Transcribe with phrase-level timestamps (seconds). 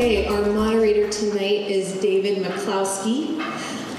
[0.00, 3.36] Okay, our moderator tonight is David McCloskey.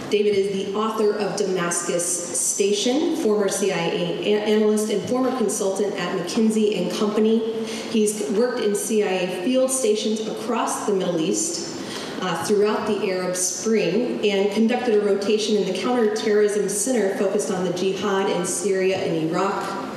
[0.09, 2.04] David is the author of Damascus
[2.39, 7.53] Station, former CIA analyst and former consultant at McKinsey and Company.
[7.91, 11.79] He's worked in CIA field stations across the Middle East
[12.20, 17.63] uh, throughout the Arab Spring and conducted a rotation in the Counterterrorism Center focused on
[17.63, 19.91] the jihad in Syria and Iraq,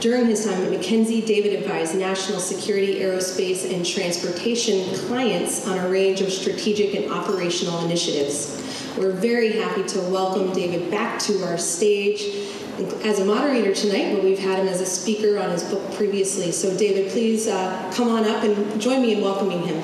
[0.00, 5.88] during his time at McKinsey, David advised national security, aerospace, and transportation clients on a
[5.90, 8.56] range of strategic and operational initiatives.
[8.96, 12.22] We're very happy to welcome David back to our stage
[13.04, 16.50] as a moderator tonight, but we've had him as a speaker on his book previously.
[16.50, 19.82] So, David, please uh, come on up and join me in welcoming him.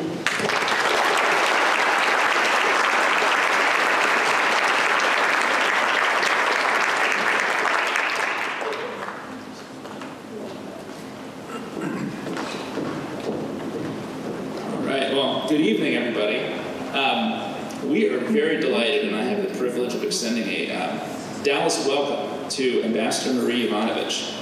[21.46, 24.32] Dallas welcome to Ambassador Marie Yovanovitch,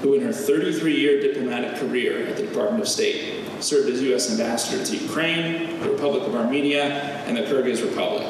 [0.00, 2.44] who in her 33-year diplomatic career at the
[2.82, 4.30] Department of State served as U.S.
[4.30, 6.82] Ambassador to Ukraine, the Republic of Armenia,
[7.26, 8.26] and the Kyrgyz Republic.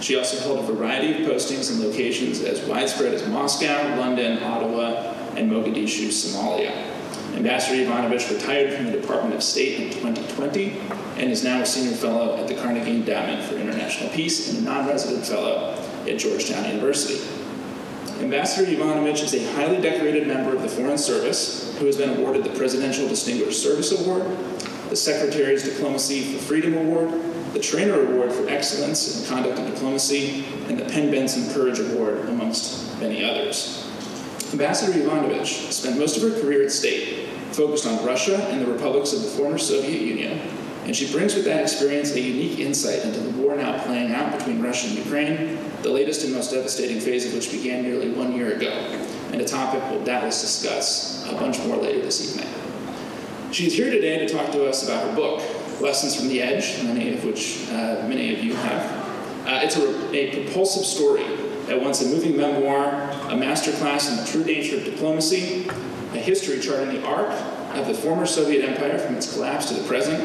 [0.00, 5.14] She also held a variety of postings in locations as widespread as Moscow, London, Ottawa,
[5.36, 6.72] and Mogadishu, Somalia.
[7.34, 10.78] Ambassador Yovanovitch retired from the Department of State in 2020
[11.16, 14.62] and is now a senior fellow at the Carnegie Endowment for International Peace and a
[14.62, 15.74] non-resident fellow
[16.06, 17.20] at Georgetown University.
[18.20, 22.44] Ambassador Yovanovitch is a highly decorated member of the Foreign Service who has been awarded
[22.44, 24.24] the Presidential Distinguished Service Award,
[24.88, 27.10] the Secretary's Diplomacy for Freedom Award,
[27.52, 32.98] the Trainor Award for Excellence in Conduct and Diplomacy, and the PEN/Benenson Courage Award, amongst
[33.00, 33.84] many others.
[34.52, 39.12] Ambassador Yovanovitch spent most of her career at state, focused on Russia and the republics
[39.12, 40.40] of the former Soviet Union,
[40.84, 44.36] and she brings with that experience a unique insight into the war now playing out
[44.38, 48.32] between Russia and Ukraine, the latest and most devastating phase of which began nearly one
[48.32, 48.70] year ago,
[49.32, 52.50] and a topic we'll doubtless discuss a bunch more later this evening.
[53.52, 55.42] She's here today to talk to us about her book,
[55.82, 59.46] Lessons from the Edge, many of which uh, many of you have.
[59.46, 61.24] Uh, it's a, a propulsive story
[61.68, 62.88] at once a moving memoir,
[63.28, 65.68] a masterclass in the true nature of diplomacy,
[66.14, 67.30] a history charting the arc
[67.76, 70.18] of the former Soviet Empire from its collapse to the present,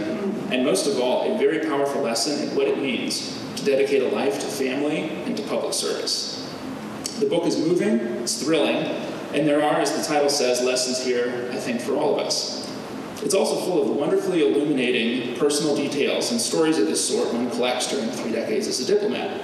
[0.53, 4.07] and most of all, a very powerful lesson in what it means to dedicate a
[4.09, 6.49] life to family and to public service.
[7.19, 8.85] The book is moving, it's thrilling,
[9.33, 12.59] and there are, as the title says, lessons here, I think, for all of us.
[13.21, 17.91] It's also full of wonderfully illuminating personal details and stories of this sort one collects
[17.91, 19.41] during three decades as a diplomat.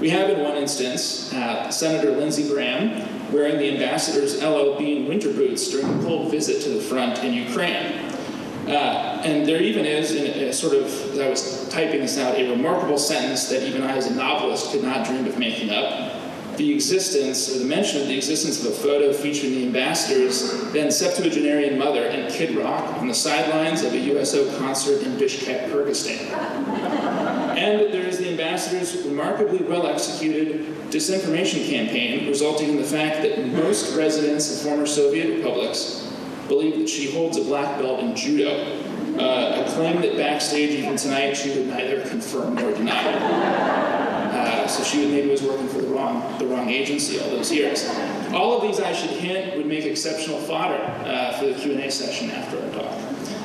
[0.00, 4.40] We have, in one instance, uh, Senator Lindsey Graham wearing the ambassador's
[4.78, 8.03] Bean winter boots during a cold visit to the front in Ukraine.
[8.66, 12.38] Uh, and there even is, in a, sort of, as I was typing this out,
[12.38, 16.12] a remarkable sentence that even I, as a novelist, could not dream of making up.
[16.56, 20.90] The existence, or the mention of the existence of a photo featuring the ambassador's then
[20.90, 26.30] septuagenarian mother and Kid Rock on the sidelines of a USO concert in Bishkek, Kyrgyzstan.
[27.56, 33.44] and there is the ambassador's remarkably well executed disinformation campaign, resulting in the fact that
[33.48, 36.03] most residents of former Soviet republics
[36.48, 38.50] believe that she holds a black belt in judo,
[39.18, 43.12] uh, a claim that backstage even tonight she would neither confirm nor deny.
[44.34, 47.88] Uh, so she maybe was working for the wrong, the wrong agency all those years.
[48.32, 52.30] All of these, I should hint, would make exceptional fodder uh, for the Q&A session
[52.30, 52.98] after our talk.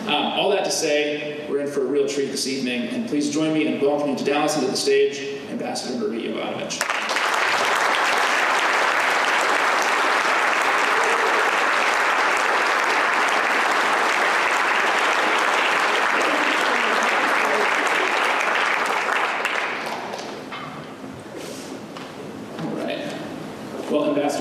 [0.07, 3.29] Um, all that to say, we're in for a real treat this evening, and please
[3.31, 7.09] join me in welcoming to Dallas into the stage, Ambassador Marie Yovanovitch.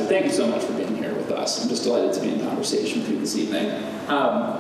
[0.09, 1.63] thank you so much for being here with us.
[1.63, 3.71] I'm just delighted to be in conversation with you this evening.
[4.09, 4.59] Um,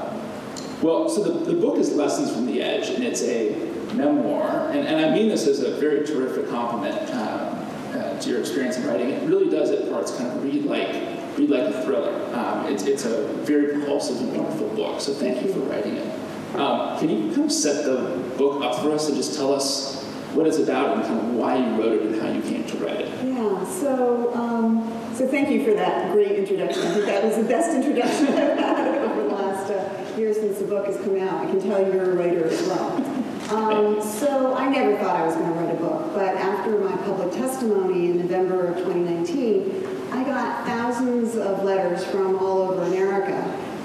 [0.83, 3.51] well, so the, the book is Lessons from the Edge, and it's a
[3.95, 7.59] memoir, and, and I mean this as a very terrific compliment um,
[7.95, 9.11] uh, to your experience in writing.
[9.11, 10.89] It really does at parts kind of read like
[11.37, 12.15] read like a thriller.
[12.37, 16.55] Um, it's, it's a very propulsive and wonderful book, so thank you for writing it.
[16.55, 20.05] Um, can you kind of set the book up for us and just tell us
[20.35, 22.77] what it's about and kind of why you wrote it and how you came to
[22.79, 23.27] write it?
[23.27, 26.83] Yeah, so um, so thank you for that great introduction.
[26.83, 28.88] I think that was the best introduction I've had
[29.71, 31.47] uh, year since the book has come out.
[31.47, 32.97] I can tell you're a writer as well.
[33.51, 36.95] Um, so I never thought I was going to write a book, but after my
[36.99, 43.37] public testimony in November of 2019, I got thousands of letters from all over America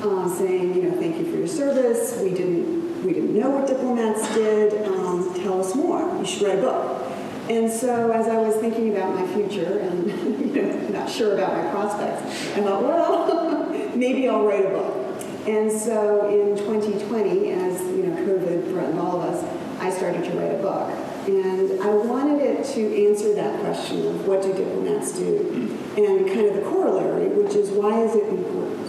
[0.03, 2.19] uh, saying, you know, thank you for your service.
[2.21, 4.85] We didn't we didn't know what diplomats did.
[4.87, 6.01] Um, tell us more.
[6.17, 7.11] You should write a book.
[7.49, 10.07] And so as I was thinking about my future and
[10.55, 12.21] you know, not sure about my prospects,
[12.55, 15.02] I thought, well, maybe I'll write a book.
[15.45, 19.43] And so in 2020, as you know, COVID threatened all of us,
[19.81, 20.89] I started to write a book.
[21.27, 25.77] And I wanted it to answer that question of what do diplomats do?
[25.97, 28.87] And kind of the corollary, which is why is it important?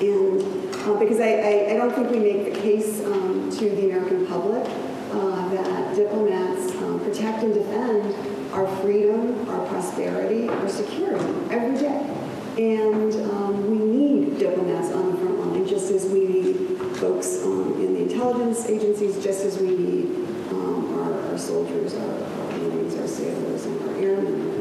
[0.00, 3.90] And uh, because I, I, I don't think we make the case um, to the
[3.90, 4.66] American public
[5.12, 12.23] uh, that diplomats um, protect and defend our freedom, our prosperity, our security every day.
[12.56, 16.68] And um, we need diplomats on the front line, just as we need
[16.98, 20.04] folks um, in the intelligence agencies, just as we need
[20.50, 24.53] um, our, our soldiers, our, our Marines, our sailors, and our airmen.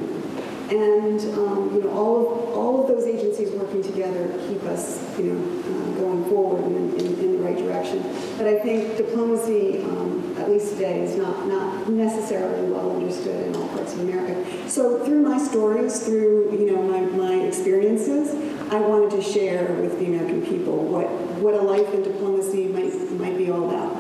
[0.70, 5.34] And um, you know, all of all of those agencies working together keep us, you
[5.34, 8.02] know, uh, going forward in, in, in, the right direction.
[8.38, 13.56] But I think diplomacy, um, at least today, is not not necessarily well understood in
[13.58, 14.70] all parts of America.
[14.70, 18.34] So through my stories, through you know my, my experiences,
[18.72, 21.10] I wanted to share with the American people what
[21.42, 23.98] what a life in diplomacy might might be all about.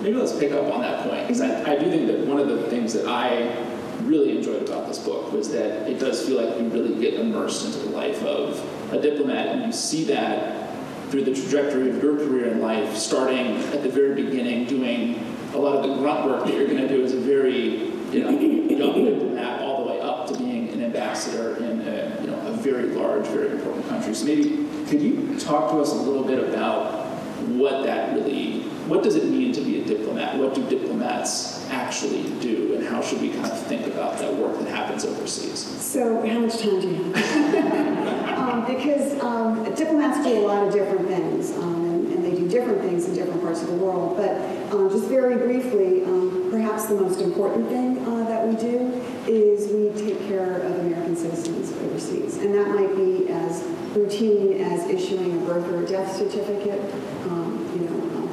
[0.00, 2.48] Maybe let's pick up on that point because I, I do think that one of
[2.48, 3.69] the things that I
[4.02, 7.66] really enjoyed about this book was that it does feel like you really get immersed
[7.66, 10.68] into the life of a diplomat, and you see that
[11.10, 15.24] through the trajectory of your career in life, starting at the very beginning, doing
[15.54, 18.24] a lot of the grunt work that you're going to do as a very you
[18.24, 22.38] know, young diplomat, all the way up to being an ambassador in a, you know,
[22.46, 24.14] a very large, very important country.
[24.14, 27.06] So maybe could you talk to us a little bit about
[27.48, 29.59] what that really, what does it mean to
[29.90, 30.38] diplomat?
[30.38, 34.58] What do diplomats actually do, and how should we kind of think about that work
[34.60, 35.58] that happens overseas?
[35.58, 38.38] So, how much time do you have?
[38.38, 42.48] um, because um, diplomats do a lot of different things, um, and, and, they do
[42.48, 44.16] different things in different parts of the world.
[44.16, 44.30] But
[44.72, 48.92] um, just very briefly, um, perhaps the most important thing uh, that we do
[49.26, 53.64] is we take care of American citizens overseas, and that might be as
[53.96, 56.80] routine as issuing a birth or a death certificate.
[57.24, 57.59] Um,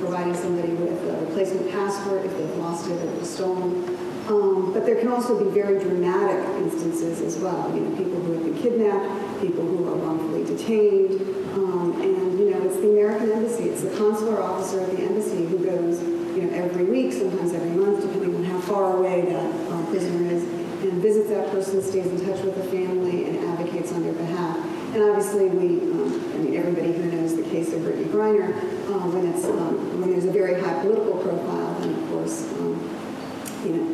[0.07, 3.83] providing somebody with a replacement passport if they've lost it or it was stolen.
[4.27, 7.74] Um, but there can also be very dramatic instances as well.
[7.75, 11.12] You know, people who have been kidnapped, people who are wrongfully detained,
[11.56, 15.45] um, and you know, it's the American embassy, it's the consular officer at the embassy
[15.45, 16.01] who goes,
[16.36, 20.31] you know, every week, sometimes every month, depending on how far away that um, prisoner
[20.31, 24.13] is, and visits that person, stays in touch with the family, and advocates on their
[24.13, 24.76] behalf.
[24.98, 28.50] And obviously, we, um, I mean, everybody who knows the case of Brittany Griner,
[28.90, 32.82] um, when it's um, when there's a very high political profile, then of course, um,
[33.62, 33.86] you know,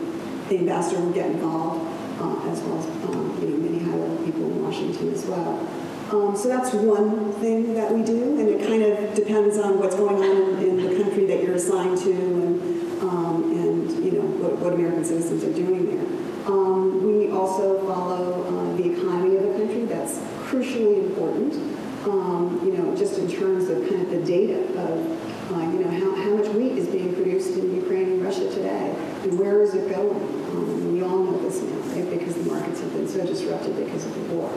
[0.47, 1.83] the ambassador will get involved,
[2.23, 5.59] uh, as well as um, you know many high-level people in Washington as well.
[6.07, 9.95] Um, so that's one thing that we do, and it kind of depends on what's
[9.95, 12.63] going on in, in the country that you're assigned to, and
[13.03, 16.07] and you know what, what, American citizens are doing there.
[17.03, 19.52] we also follow uh, the economy of the
[20.53, 21.53] crucially important,
[22.05, 25.89] um, you know, just in terms of kind of the data of, uh, you know,
[25.89, 29.73] how, how much wheat is being produced in Ukraine and Russia today, and where is
[29.73, 30.21] it going?
[30.51, 34.05] Um, we all know this now, right, because the markets have been so disrupted because
[34.05, 34.51] of the war.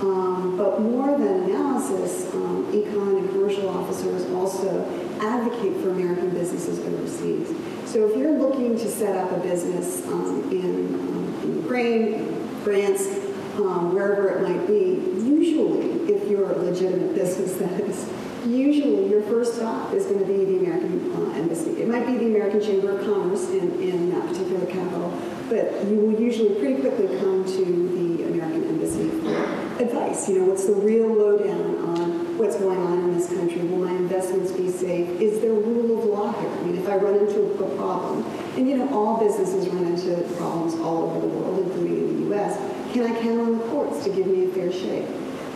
[0.00, 4.88] Um, but more than analysis, um, econ and commercial officers also
[5.20, 7.48] advocate for American businesses overseas.
[7.84, 13.17] So if you're looking to set up a business um, in, um, in Ukraine, France,
[13.64, 18.08] wherever it might be, usually, if you're a legitimate business, that is,
[18.46, 21.82] usually your first stop is going to be the American uh, Embassy.
[21.82, 25.10] It might be the American Chamber of Commerce in, in that particular capital,
[25.48, 30.28] but you will usually pretty quickly come to the American Embassy for advice.
[30.28, 33.62] You know, what's the real lowdown on what's going on in this country?
[33.62, 35.08] Will my investments be safe?
[35.20, 36.50] Is there a rule of law here?
[36.50, 38.24] I mean, if I run into a problem,
[38.56, 42.26] and you know, all businesses run into problems all over the world, including in the
[42.28, 45.06] U.S., can I count on the courts to give me a fair shake?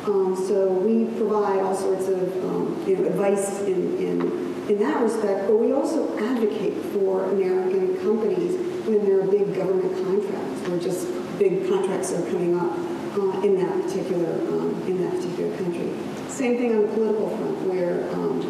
[0.06, 4.20] Um, so we provide all sorts of um, you know, advice in, in,
[4.70, 8.54] in that respect, but we also advocate for American companies
[8.86, 11.08] when there are big government contracts or just
[11.40, 12.78] big contracts are coming up
[13.18, 15.90] uh, in that particular um, in that particular country.
[16.28, 18.40] Same thing on the political front, where um,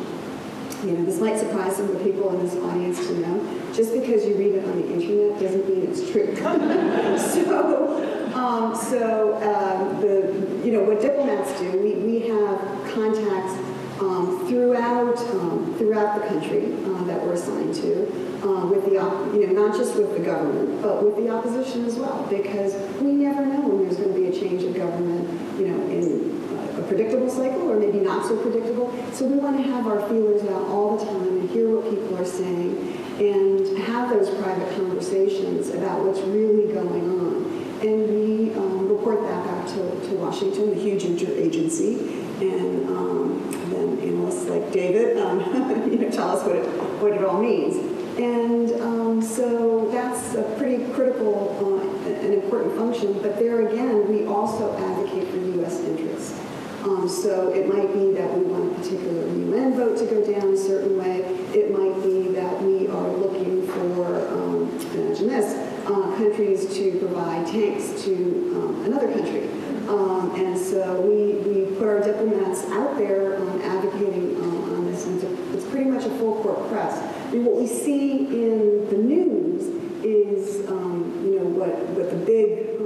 [0.85, 3.73] you know this might surprise some of the people in this audience to know.
[3.73, 6.35] Just because you read it on the internet doesn't mean it's true.
[7.19, 12.59] so um, so um, the, you know, what diplomats do, we, we have
[12.95, 13.53] contacts
[14.01, 18.03] um, throughout um, throughout the country uh, that we're assigned to,
[18.43, 18.95] uh, with the
[19.39, 23.13] you know not just with the government, but with the opposition as well, because we
[23.13, 26.42] never know when there's going to be a change of government, you know, in
[26.83, 28.93] a predictable cycle or maybe not so predictable.
[29.13, 32.19] So we want to have our feelers out all the time and hear what people
[32.19, 37.63] are saying and have those private conversations about what's really going on.
[37.83, 41.99] And we um, report that back to, to Washington, the huge interagency,
[42.41, 45.41] and um, then analysts like David, um,
[45.91, 46.67] you know, tell us what it,
[47.01, 47.77] what it all means.
[48.19, 53.15] And um, so that's a pretty critical uh, and important function.
[53.21, 55.81] But there again, we also advocate for U.S.
[55.81, 56.42] interests.
[56.85, 60.53] Um, so it might be that we want a particular UN vote to go down
[60.53, 61.21] a certain way.
[61.55, 65.55] It might be that we are looking for, um, imagine this,
[65.87, 68.15] uh, countries to provide tanks to
[68.57, 69.49] um, another country.
[69.87, 75.07] Um, and so we, we put our diplomats out there um, advocating um, on this,
[75.07, 75.23] and
[75.55, 76.99] it's, pretty much a full court press.
[76.99, 79.63] I mean, what we see in the news
[80.05, 82.77] is, you know, what, what the big,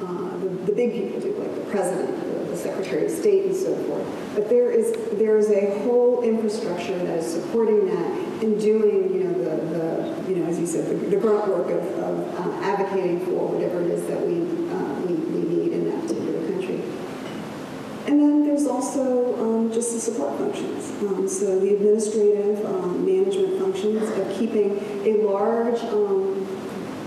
[0.00, 4.06] uh, the, the big people do, like the president, Secretary of State, and so forth.
[4.34, 9.24] But there is there is a whole infrastructure that is supporting that and doing, you
[9.24, 12.60] know, the, the you know, as you said, the, the grunt work of, of uh,
[12.62, 16.82] advocating for whatever it is that we, uh, we, we need in that particular country.
[18.06, 20.90] And then there's also um, just the support functions.
[21.02, 26.46] Um, so the administrative um, management functions of keeping a large um,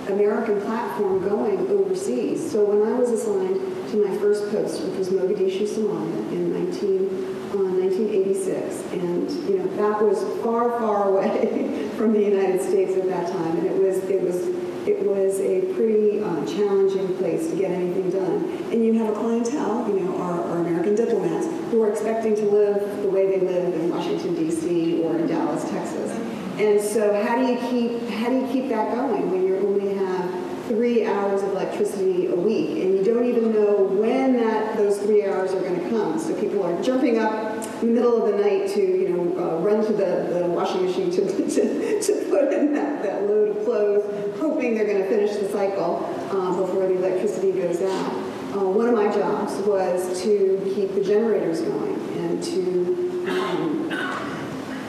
[0.09, 2.51] American platform going overseas.
[2.51, 7.51] So when I was assigned to my first post, which was Mogadishu, Somalia, in 19,
[7.51, 13.05] uh, 1986, and you know that was far, far away from the United States at
[13.07, 14.47] that time, and it was it was
[14.87, 18.45] it was a pretty uh, challenging place to get anything done.
[18.71, 22.45] And you have a clientele, you know, our, our American diplomats who are expecting to
[22.45, 25.03] live the way they live in Washington D.C.
[25.03, 26.11] or in Dallas, Texas.
[26.57, 29.50] And so how do you keep how do you keep that going when you only
[29.50, 29.50] have
[30.71, 35.25] three hours of electricity a week and you don't even know when that those three
[35.25, 36.17] hours are going to come?
[36.17, 39.57] So people are jumping up in the middle of the night to you know uh,
[39.57, 43.65] run to the, the washing machine to, to, to put in that, that load of
[43.65, 48.13] clothes, hoping they're going to finish the cycle uh, before the electricity goes out.
[48.55, 54.40] Uh, one of my jobs was to keep the generators going and to um,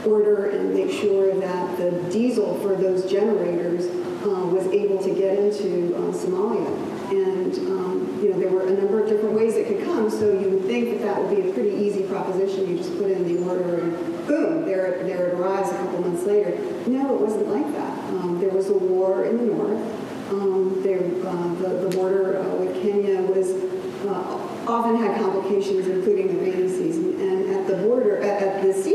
[0.07, 3.87] order and make sure that the diesel for those generators
[4.25, 6.89] uh, was able to get into uh, Somalia.
[7.11, 10.33] And, um, you know, there were a number of different ways it could come, so
[10.33, 12.69] you would think that that would be a pretty easy proposition.
[12.69, 16.01] You just put in the order and boom, there, it- there it arrives a couple
[16.01, 16.57] months later.
[16.87, 17.99] No, it wasn't like that.
[18.11, 19.79] Um, there was a war in the north.
[20.33, 23.51] Um, there, uh, the, the border uh, with Kenya was
[24.07, 27.21] uh, often had complications, including the rainy season.
[27.21, 28.92] And at the border, at, at the seaport,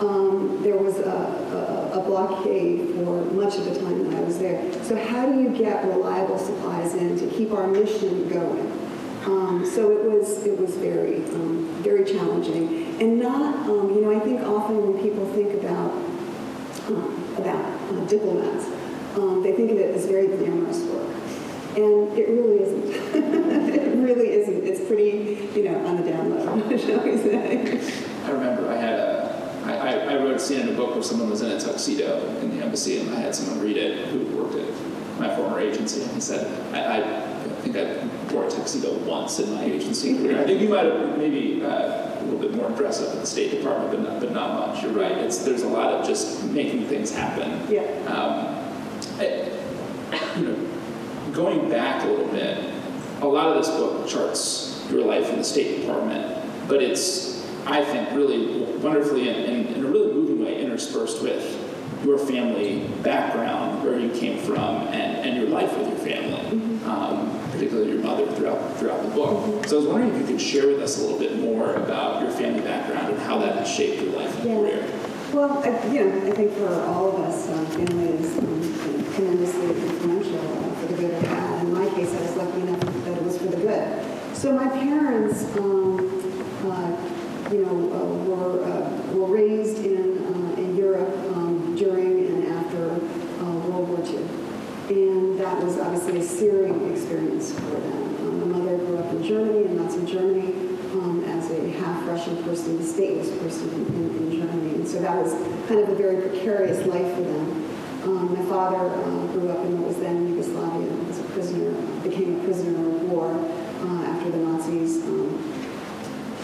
[0.00, 4.38] um, there was a, a, a blockade for much of the time that I was
[4.38, 4.72] there.
[4.84, 8.84] So how do you get reliable supplies in to keep our mission going?
[9.26, 14.14] Um, so it was it was very um, very challenging, and not um, you know
[14.14, 15.92] I think often when people think about
[16.88, 18.66] um, about uh, diplomats,
[19.42, 21.08] they think of it as very glamorous work,
[21.76, 22.84] and it really isn't.
[23.74, 24.62] it really isn't.
[24.66, 27.80] It's pretty you know on the down low, shall we say?
[28.24, 29.23] I remember I had a,
[29.64, 32.26] I, I, I wrote a scene in a book where someone was in a tuxedo
[32.40, 36.02] in the embassy, and I had someone read it who worked at my former agency,
[36.02, 40.38] and he said, I, I, think I wore a tuxedo once in my agency career.
[40.38, 43.26] I think you might have maybe uh, a little bit more dress up at the
[43.26, 44.82] State Department, but not, but not much.
[44.82, 45.12] You're right.
[45.12, 47.66] It's there's a lot of just making things happen.
[47.72, 47.82] Yeah.
[48.06, 48.54] Um,
[50.36, 50.68] you know,
[51.32, 52.72] going back a little bit,
[53.22, 57.33] a lot of this book charts your life in the State Department, but it's,
[57.66, 61.60] I think, really wonderfully and in, in a really moving way interspersed with
[62.04, 67.40] your family background, where you came from, and, and your life with your family, um,
[67.50, 69.66] particularly your mother throughout throughout the book.
[69.66, 72.20] So I was wondering if you could share with us a little bit more about
[72.22, 74.56] your family background and how that has shaped your life and Yeah.
[74.56, 75.00] career.
[75.32, 79.66] Well, I, you know, I think for all of us, um, family is um, tremendously
[79.70, 81.64] influential uh, for the good or bad.
[81.64, 84.36] In my case, I was lucky enough that it was for the good.
[84.36, 85.98] So my parents, um,
[86.70, 87.13] uh,
[87.54, 92.98] you know, uh, were uh, were raised in uh, in Europe um, during and after
[93.70, 94.26] World War II,
[94.90, 98.02] and that was obviously a searing experience for them.
[98.26, 100.50] Um, my mother grew up in Germany, in Nazi Germany,
[100.94, 104.74] um, as a half Russian person, a stateless person in, in, Germany.
[104.74, 105.32] And so that was
[105.68, 107.70] kind of a very precarious life for them.
[108.02, 111.70] Um, my father uh, grew up in what was then Yugoslavia, was a prisoner,
[112.02, 115.03] became a prisoner of war uh, after the Nazis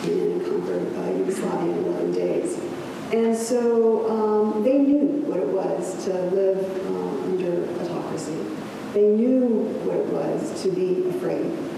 [0.05, 2.59] and conquered uh, Yugoslavia in 11 days.
[3.13, 8.37] And so um, they knew what it was to live uh, under autocracy.
[8.95, 11.71] They knew what it was to be afraid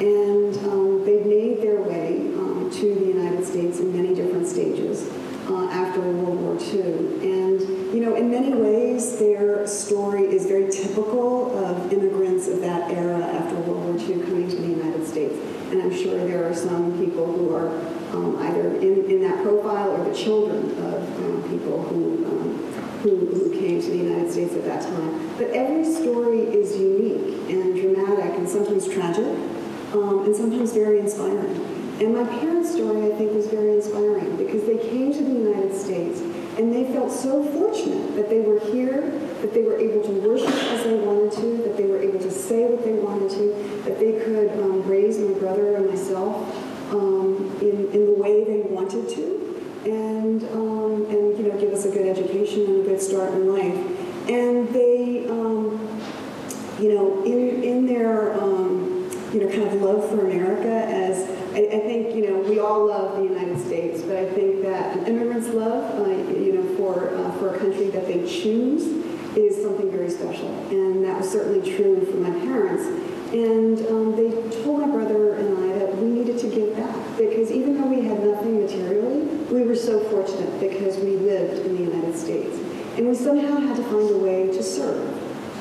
[0.00, 5.10] and um, they've made their way um, to the United States in many different stages
[5.48, 6.82] uh, after World War II.
[7.22, 7.60] And,
[7.94, 13.18] you know, in many ways, their story is very typical of immigrants of that era
[13.18, 15.34] after World War II coming to the United States.
[15.70, 17.68] And I'm sure there are some people who are
[18.12, 23.26] um, either in, in that profile or the children of um, people who, um, who,
[23.26, 25.36] who came to the United States at that time.
[25.36, 29.26] But every story is unique and dramatic and sometimes tragic
[29.92, 31.77] um, and sometimes very inspiring.
[32.00, 35.74] And my parents' story, I think, was very inspiring because they came to the United
[35.74, 36.20] States
[36.58, 39.10] and they felt so fortunate that they were here,
[39.42, 42.30] that they were able to worship as they wanted to, that they were able to
[42.30, 46.36] say what they wanted to, that they could um, raise my brother and myself
[46.92, 51.84] um, in, in the way they wanted to, and, um, and, you know, give us
[51.84, 54.28] a good education and a good start in life.
[54.28, 56.00] And they, um,
[56.80, 61.27] you know, in, in their, um, you know, kind of love for America as,
[61.58, 64.96] I, I think, you know, we all love the United States, but I think that
[64.96, 68.84] an immigrant's love, uh, you know, for, uh, for a country that they choose
[69.36, 70.48] is something very special.
[70.70, 72.84] And that was certainly true for my parents.
[73.34, 74.30] And um, they
[74.62, 78.06] told my brother and I that we needed to give back because even though we
[78.06, 82.56] had nothing materially, we were so fortunate because we lived in the United States.
[82.96, 85.08] And we somehow had to find a way to serve.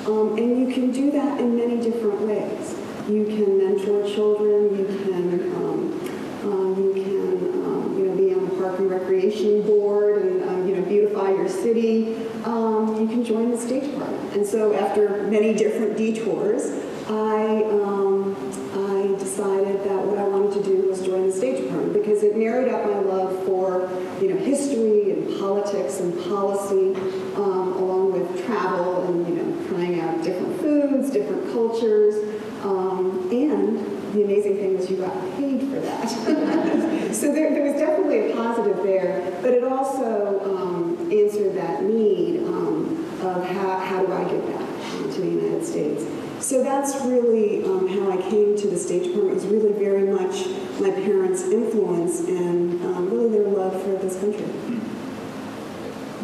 [0.08, 2.87] Um, and you can do that in many different ways.
[3.08, 4.78] You can mentor children.
[4.78, 6.12] You can, um,
[6.44, 10.68] um, you can, um, you know, be on the park and recreation board and um,
[10.68, 12.18] you know beautify your city.
[12.44, 14.34] Um, you can join the State Department.
[14.34, 16.66] And so, after many different detours,
[17.08, 18.36] I um,
[18.74, 22.36] I decided that what I wanted to do was join the State Department because it
[22.36, 23.90] married up my love for
[24.22, 26.94] you know history and politics and policy,
[27.36, 34.24] along with travel and you know trying out different foods, different cultures, um, and the
[34.24, 36.10] amazing thing was you got paid for that.
[37.14, 42.43] so there, there was definitely a positive there, but it also um, answered that need
[42.43, 46.04] um, of how, how do I get back to the United States.
[46.39, 49.32] So that's really um, how I came to the State Department.
[49.32, 50.48] It was really very much
[50.80, 54.46] my parents' influence and um, really their love for this country.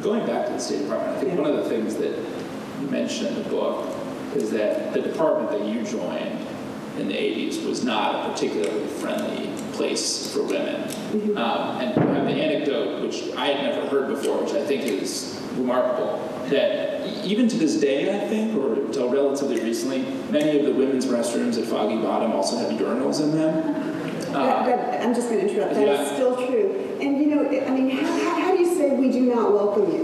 [0.01, 1.41] Going back to the State Department, I think Yeah.
[1.41, 2.17] one of the things that
[2.81, 3.89] you mentioned in the book
[4.35, 6.47] is that the department that you joined
[6.97, 10.81] in the 80s was not a particularly friendly place for women.
[10.83, 11.37] Mm-hmm.
[11.37, 14.83] Um, and you have the anecdote, which I had never heard before, which I think
[14.83, 16.19] is remarkable,
[16.49, 21.05] that even to this day, I think, or until relatively recently, many of the women's
[21.07, 23.91] restrooms at Foggy Bottom also have urinals in them.
[24.31, 25.73] That, Uh, that, I'm just going to interrupt.
[25.75, 26.13] That is Yeah.
[26.15, 26.97] still true.
[27.01, 29.91] And you know, I mean, how, how, how do you say we do not welcome
[29.91, 30.03] you?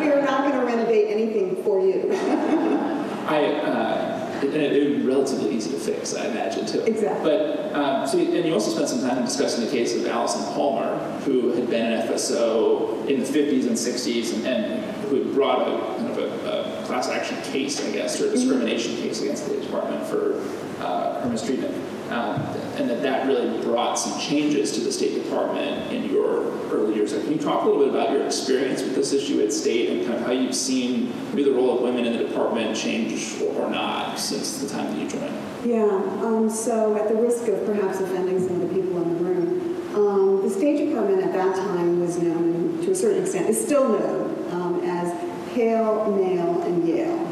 [0.00, 2.08] we are not going to renovate anything for you.
[3.28, 6.80] I, uh, and it, would be relatively easy to fix, I imagine, too.
[6.82, 7.28] Exactly.
[7.28, 10.96] But, um, so, and you also spent some time discussing the case of Alison Palmer,
[11.24, 15.66] who had been an FSO in the 50s and 60s and, and who had brought
[15.66, 19.48] a kind of a, a class action case, I guess, or a discrimination case against
[19.48, 20.40] the department for
[20.80, 21.74] uh, her mistreatment.
[22.10, 22.40] Um,
[22.78, 27.12] and that that really brought some changes to the State Department in your early years.
[27.12, 30.06] Can you talk a little bit about your experience with this issue at State and
[30.06, 33.68] kind of how you've seen maybe the role of women in the department change or
[33.70, 35.34] not since the time that you joined?
[35.64, 35.84] Yeah,
[36.24, 39.96] um, so at the risk of perhaps offending some of the people in the room,
[39.96, 43.88] um, the State Department at that time was known, to a certain extent, is still
[43.88, 45.12] known um, as
[45.54, 47.22] pale, male, and Yale.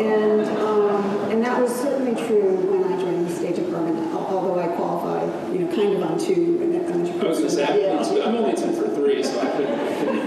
[0.00, 0.40] And,
[1.40, 5.60] that was certainly true when I joined the State Department, al- although I qualified, you
[5.60, 6.58] know, kind of on two.
[6.60, 7.86] and that- and I was going to say, I'm Yeah.
[7.98, 9.80] only two- I'm only two for three, so I couldn't.
[9.80, 10.20] I couldn't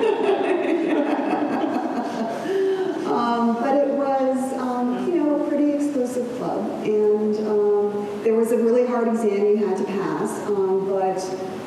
[3.14, 8.52] Um, but it was, um, you know, a pretty exclusive club, and um, there was
[8.52, 10.30] a really hard exam you had to pass.
[10.50, 11.20] Um, but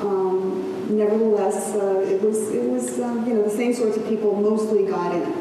[0.02, 4.34] um, nevertheless, uh, it was, it was, um, you know, the same sorts of people
[4.34, 5.32] mostly got in.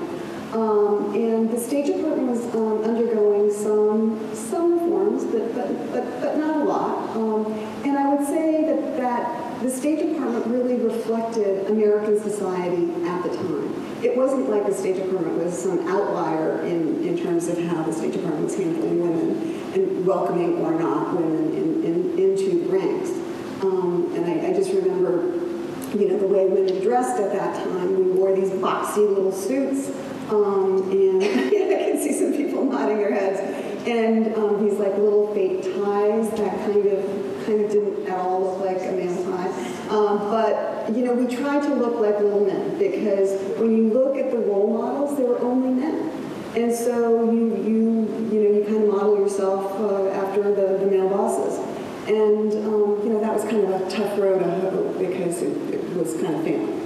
[0.54, 6.38] Um, and the State Department was um, undergoing some some reforms, but but but, but
[6.38, 7.15] not a lot.
[7.15, 7.52] Um,
[7.84, 13.30] and I would say that that the State Department really reflected American society at the
[13.36, 14.04] time.
[14.04, 17.91] It wasn't like the State Department was some outlier in, in terms of how the
[17.93, 23.10] State Department was handling women and welcoming or not women in, in, into ranks.
[23.63, 25.35] Um, and I, I just remember,
[25.99, 27.95] you know, the way women dressed at that time.
[27.95, 29.89] We wore these boxy little suits,
[30.29, 33.39] um, and I can see some people nodding their heads.
[33.88, 38.41] And um, these like little fake ties that kind of kind of didn't at all
[38.41, 39.49] look like a male tie.
[39.89, 43.29] Um, but you know, we tried to look like little men because
[43.60, 46.12] when you look at the role models, they were only men.
[46.55, 50.88] And so you you you know you kind of model yourself uh, after the, the
[50.88, 51.60] male bosses.
[52.08, 55.41] And um, you know that was kind kind of a tough road to hoe because
[55.41, 55.64] it,
[55.95, 56.81] was kind of failing.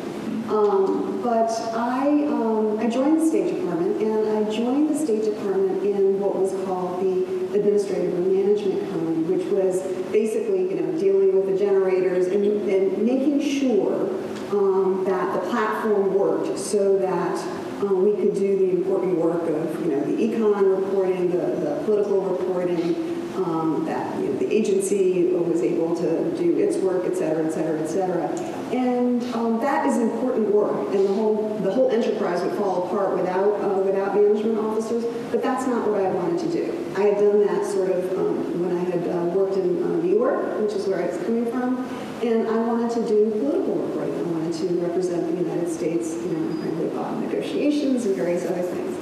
[0.49, 5.83] Um, but I, um, I joined the State Department, and I joined the State Department
[5.83, 11.35] in what was called the Administrative and Management Cone, which was basically, you know, dealing
[11.35, 14.09] with the generators and, and making sure
[14.51, 17.37] um, that the platform worked so that
[17.81, 21.81] um, we could do the important work of, you know, the econ reporting, the, the
[21.85, 23.08] political reporting,
[23.45, 27.51] um, that you know, the agency was able to do its work, et cetera, et
[27.51, 28.27] cetera, et cetera.
[28.71, 33.17] And um, that is important work, and the whole the whole enterprise would fall apart
[33.17, 35.03] without uh, without management officers.
[35.31, 36.65] But that's not what I wanted to do.
[36.97, 40.13] I had done that sort of um, when I had uh, worked in uh, New
[40.17, 41.85] York, which is where I was coming from,
[42.21, 44.19] and I wanted to do political reporting.
[44.19, 48.61] I wanted to represent the United States, you know, frankly, about negotiations and various other
[48.61, 48.97] things.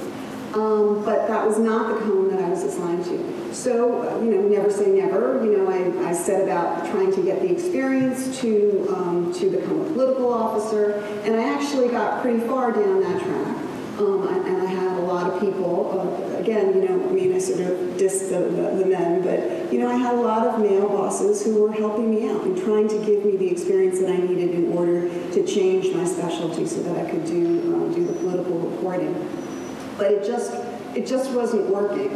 [0.54, 2.06] Um, but that was not the
[2.48, 3.54] cone that I was assigned to.
[3.54, 5.44] So, uh, you know, never say never.
[5.44, 9.80] You know, I, I set about trying to get the experience to, um, to become
[9.80, 13.64] a political officer, and I actually got pretty far down that track.
[13.98, 17.38] Um, and I had a lot of people, uh, again, you know, I mean, I
[17.40, 20.60] sort of diss the, the, the men, but, you know, I had a lot of
[20.60, 24.10] male bosses who were helping me out and trying to give me the experience that
[24.10, 28.06] I needed in order to change my specialty so that I could do, um, do
[28.06, 29.16] the political reporting
[29.98, 30.54] but it just
[30.94, 32.08] it just wasn't working.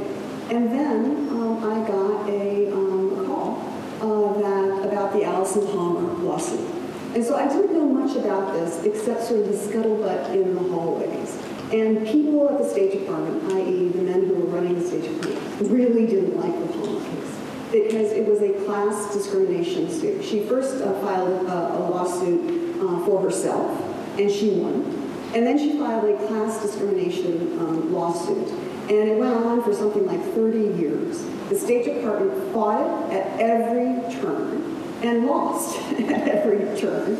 [0.52, 3.56] And then um, I got a, um, call
[4.02, 6.60] uh, that about the Alison Palmer lawsuit.
[7.14, 10.60] And so I didn't know much about this except sort of the scuttlebutt in the
[10.60, 11.38] hallways.
[11.72, 13.88] And people at the State Department, i.e.
[13.88, 17.38] the men who were running the State Department, really didn't like the Palmer case
[17.72, 20.22] because it was a class discrimination suit.
[20.22, 23.70] She first uh, filed a, a lawsuit uh, for herself,
[24.18, 24.82] and she won.
[25.34, 28.71] And then she filed a class discrimination um, lawsuit.
[28.92, 31.24] And it went on for something like 30 years.
[31.48, 37.16] The State Department fought it at every turn and lost at every turn.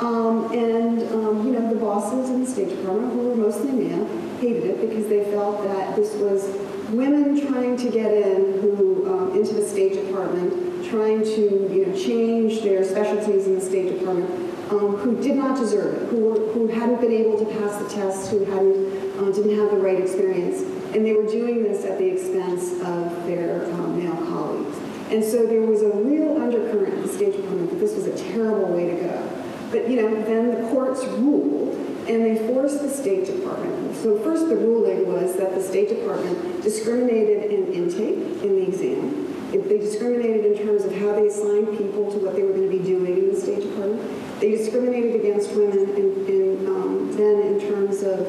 [0.00, 4.06] Um, and, um, you know, the bosses in the State Department, who were mostly male,
[4.38, 6.44] hated it because they felt that this was
[6.90, 11.96] women trying to get in who, um, into the State Department, trying to, you know,
[11.96, 14.28] change their specialties in the State Department,
[14.70, 17.88] um, who did not deserve it, who, were, who hadn't been able to pass the
[17.88, 20.73] tests, who hadn't, uh, didn't have the right experience.
[20.94, 24.78] And they were doing this at the expense of their um, male colleagues.
[25.10, 28.16] And so there was a real undercurrent in the State Department that this was a
[28.32, 29.44] terrible way to go.
[29.70, 31.74] But, you know, then the courts ruled
[32.08, 33.96] and they forced the State Department.
[33.96, 39.50] So first the ruling was that the State Department discriminated in intake in the exam.
[39.52, 42.70] If they discriminated in terms of how they assigned people to what they were going
[42.70, 44.40] to be doing in the State Department.
[44.40, 48.20] They discriminated against women in, in, um, then in terms of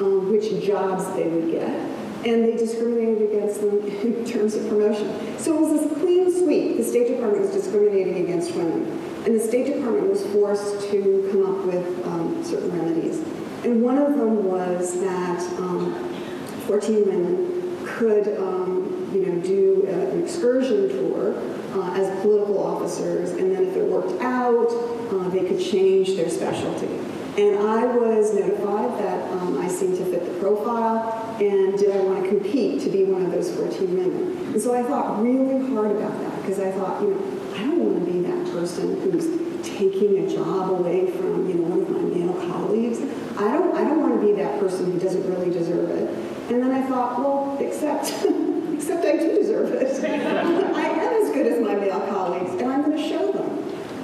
[0.00, 1.91] um, which jobs they would get.
[2.24, 5.38] And they discriminated against them in terms of promotion.
[5.38, 6.76] So it was this clean sweep.
[6.76, 8.82] The State Department was discriminating against women.
[9.24, 13.18] And the State Department was forced to come up with um, certain remedies.
[13.64, 15.94] And one of them was that um,
[16.66, 21.34] 14 women could, um, you know, do a- an excursion tour
[21.74, 24.68] uh, as political officers, and then if it worked out,
[25.12, 26.86] uh, they could change their specialty.
[27.38, 32.00] And I was notified that um, I seemed to fit the profile, and did I
[32.00, 34.52] want to compete to be one of those 14 women?
[34.52, 37.78] And so I thought really hard about that, because I thought, you know, I don't
[37.78, 39.26] want to be that person who's
[39.66, 43.00] taking a job away from, you know, one of my male colleagues.
[43.38, 46.08] I don't, I don't want to be that person who doesn't really deserve it.
[46.52, 48.04] And then I thought, well, except,
[48.74, 50.04] except I do deserve it.
[50.04, 53.62] I am as good as my male colleagues, and I'm going to show them.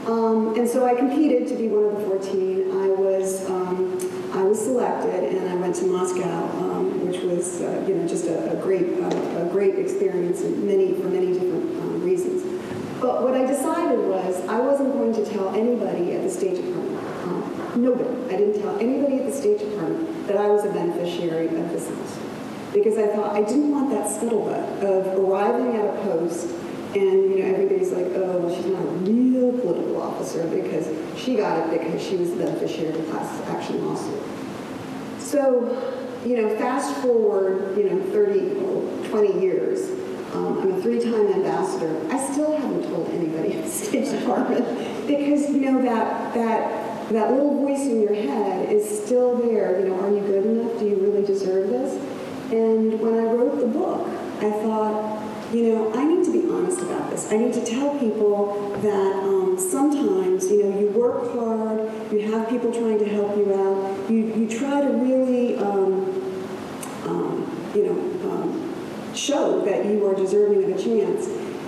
[0.09, 2.71] Um, and so I competed to be one of the 14.
[2.73, 6.68] I was, um, I was selected, and I went to Moscow,
[7.09, 11.09] which was, uh, you know, just a, a great, uh, a great experience, many for
[11.09, 12.45] many different um, reasons.
[13.01, 17.03] But what I decided was I wasn't going to tell anybody at the State Department,
[17.25, 21.47] um, nobody, I didn't tell anybody at the State Department that I was a beneficiary
[21.47, 22.75] of this lawsuit.
[22.75, 26.55] Because I thought I didn't want that scuttlebutt of arriving at a post
[26.95, 31.59] and you know everybody's like, oh, she's not a real political officer because she got
[31.59, 34.23] it because she was the beneficiary of the class action lawsuit.
[35.19, 39.91] So, you know, fast forward, you know, 30, or 20 years,
[40.35, 42.01] um, I'm a three-time ambassador.
[42.13, 44.65] I still haven't told anybody at the State Department
[45.07, 49.81] because, you know, that, that, that little voice in your head is still there.
[49.81, 50.79] You know, are you good enough?
[50.79, 51.95] Do you really deserve this?
[52.53, 56.81] And when I wrote the book, I thought, you know, I need to be honest
[56.81, 57.33] about this.
[57.33, 62.49] I need to tell people that um, sometimes, you know, you work hard, you have
[62.49, 66.05] people trying to help you out, you, you try to really, um,
[67.05, 71.27] um, you know, um, show that you are deserving of a chance.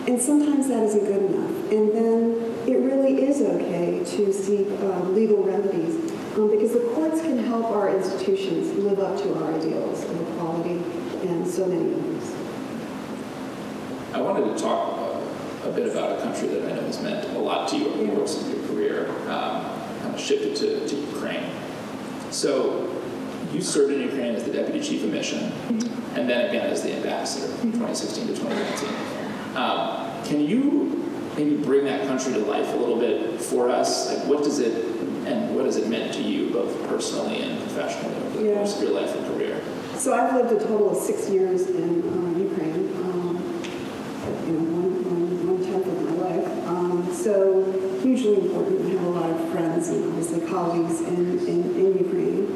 [0.09, 1.73] And sometimes that isn't good enough.
[1.73, 7.21] And then it really is okay to seek um, legal remedies um, because the courts
[7.21, 10.83] can help our institutions live up to our ideals of equality
[11.29, 12.35] and so many others.
[14.13, 15.00] I wanted to talk
[15.71, 18.05] a bit about a country that I know has meant a lot to you over
[18.05, 19.65] the course of your career, um,
[20.03, 21.49] kind of shifted to, to Ukraine.
[22.31, 23.01] So
[23.53, 25.53] you served in Ukraine as the deputy chief of mission,
[26.17, 29.57] and then again as the ambassador from 2016 to 2019.
[29.57, 34.13] Um, can you maybe bring that country to life a little bit for us?
[34.15, 34.87] Like, what does it
[35.27, 38.55] and what has it meant to you, both personally and professionally, over the Yeah.
[38.57, 39.61] course of your life and career?
[39.97, 41.97] So I've lived a total of six years in
[42.41, 43.37] Ukraine, um,
[44.47, 46.67] you know, one, one, one tenth of my life.
[46.69, 48.87] Um, so hugely important.
[48.87, 52.47] I have a lot of friends and obviously colleagues in, in, in Ukraine.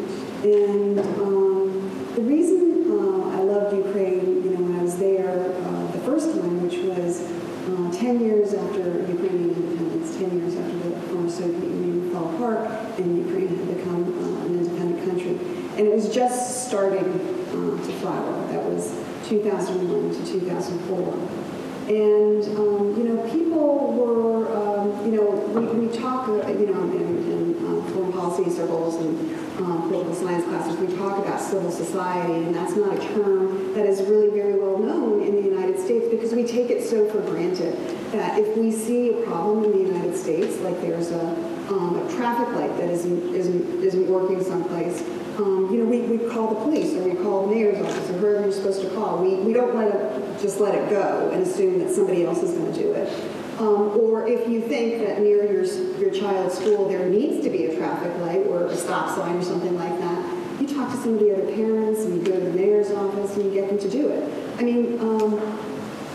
[0.42, 5.86] And um, the reason uh, I loved Ukraine, you know, when I was there uh,
[5.92, 11.00] the first time, which was uh, 10 years after Ukrainian independence, 10 years after the
[11.08, 12.64] former Soviet Union fell apart
[12.98, 15.36] and Ukraine had become uh, an independent country.
[15.76, 18.46] And it was just starting uh, to flower.
[18.48, 18.96] That was
[19.28, 21.44] 2001 to 2004.
[21.88, 26.82] And, um, you know, people were, um, you know, we, we talk, uh, you know,
[26.82, 31.70] in, in uh, foreign policy circles and um, political science classes, we talk about civil
[31.70, 35.78] society, and that's not a term that is really very well known in the United
[35.78, 37.76] States because we take it so for granted
[38.12, 41.26] that if we see a problem in the United States, like there's a,
[41.68, 45.02] um, a traffic light that isn't, isn't, isn't working someplace,
[45.38, 48.12] um, you know, we, we call the police or we call the mayor's office or
[48.14, 49.18] whoever you're supposed to call.
[49.18, 52.50] We, we don't let it, just let it go and assume that somebody else is
[52.50, 53.08] going to do it.
[53.58, 55.64] Um, or if you think that near your,
[55.96, 59.42] your child's school there needs to be a traffic light or a stop sign or
[59.42, 62.44] something like that, you talk to some of the other parents and you go to
[62.44, 64.58] the mayor's office and you get them to do it.
[64.58, 65.32] I mean, um,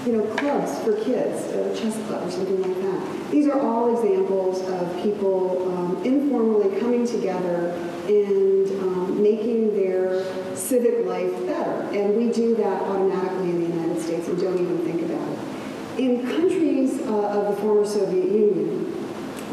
[0.05, 3.31] you know, clubs for kids, a chess club or something like that.
[3.31, 7.71] These are all examples of people um, informally coming together
[8.09, 11.81] and um, making their civic life better.
[11.93, 15.99] And we do that automatically in the United States and don't even think about it.
[15.99, 18.95] In countries uh, of the former Soviet Union,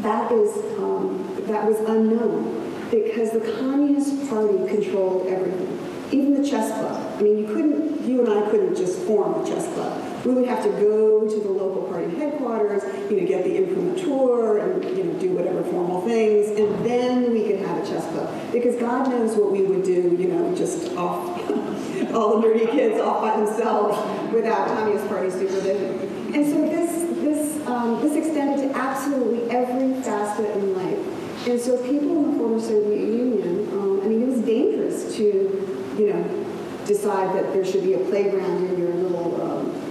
[0.03, 5.79] that is um, that was unknown because the Communist Party controlled everything,
[6.13, 7.19] even the chess club.
[7.19, 10.16] I mean, you couldn't, you and I couldn't just form a chess club.
[10.27, 14.59] We would have to go to the local party headquarters, you know, get the imprimatur
[14.59, 18.29] and you know do whatever formal things, and then we could have a chess club.
[18.51, 21.39] Because God knows what we would do, you know, just off
[22.13, 23.97] all the nerdy kids off by themselves
[24.33, 26.35] without Communist Party supervision.
[26.35, 26.91] And so this
[27.23, 31.47] this um, this extended to absolutely every facet in life.
[31.47, 35.95] And so people in the former Soviet Union, um, I mean, it was dangerous to,
[35.97, 36.47] you know,
[36.85, 39.86] decide that there should be a playground in your little um,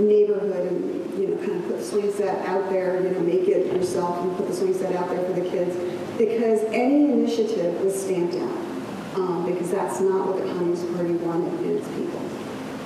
[0.00, 3.48] neighborhood and, you know, kind of put the swing set out there, you know, make
[3.48, 5.76] it yourself and put the swing set out there for the kids.
[6.18, 8.70] Because any initiative was stamped out.
[9.16, 12.20] Um, because that's not what the Communist Party wanted in its people.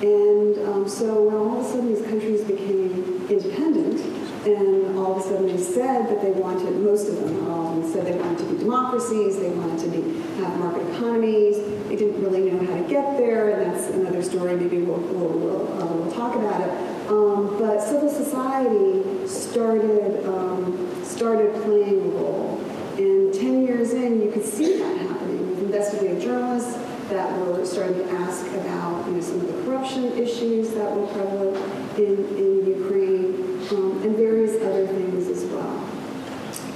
[0.01, 4.01] And um, so when all of a sudden these countries became independent,
[4.47, 8.05] and all of a sudden they said that they wanted, most of them, all said
[8.05, 12.51] they wanted to be democracies, they wanted to be, have market economies, they didn't really
[12.51, 16.11] know how to get there, and that's another story, maybe we'll, we'll, we'll, uh, we'll
[16.11, 16.94] talk about it.
[17.07, 22.59] Um, but civil society started, um, started playing a role.
[22.97, 26.77] And 10 years in, you could see that happening with investigative journalists
[27.09, 31.05] that were starting to ask about you know, some of the corruption issues that were
[31.07, 31.57] prevalent
[31.99, 33.35] in, in Ukraine
[33.69, 35.87] um, and various other things as well.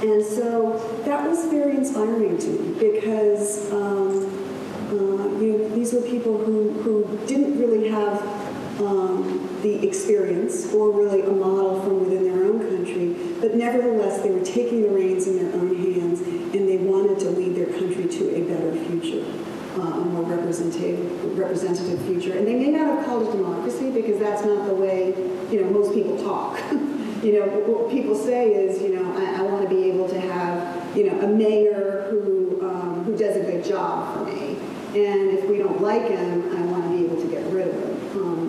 [0.01, 4.25] And so that was very inspiring to me because um,
[4.89, 8.21] uh, you know, these were people who, who didn't really have
[8.79, 14.31] um, the experience or really a model from within their own country, but nevertheless they
[14.31, 18.07] were taking the reins in their own hands and they wanted to lead their country
[18.07, 19.25] to a better future,
[19.77, 22.37] uh, a more representative, representative future.
[22.37, 25.13] And they may not have called it democracy because that's not the way
[25.51, 26.59] you know most people talk.
[27.23, 30.19] you know, what people say is, you know, I, I want to be able to
[30.19, 34.57] have, you know, a mayor who um, who does a good job for me,
[34.95, 37.73] and if we don't like him, I want to be able to get rid of
[37.73, 38.21] him.
[38.21, 38.48] Um,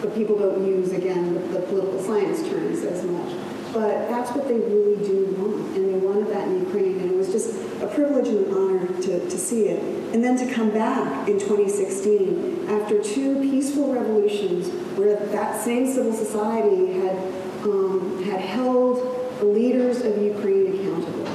[0.00, 3.32] but people don't use again the, the political science terms as much.
[3.72, 7.16] But that's what they really do want, and they wanted that in Ukraine, and it
[7.16, 9.82] was just a privilege and an honor to, to see it.
[10.14, 16.12] And then to come back in 2016 after two peaceful revolutions where that same civil
[16.12, 17.16] society had
[17.64, 18.98] um, had held
[19.40, 21.26] the leaders of Ukraine accountable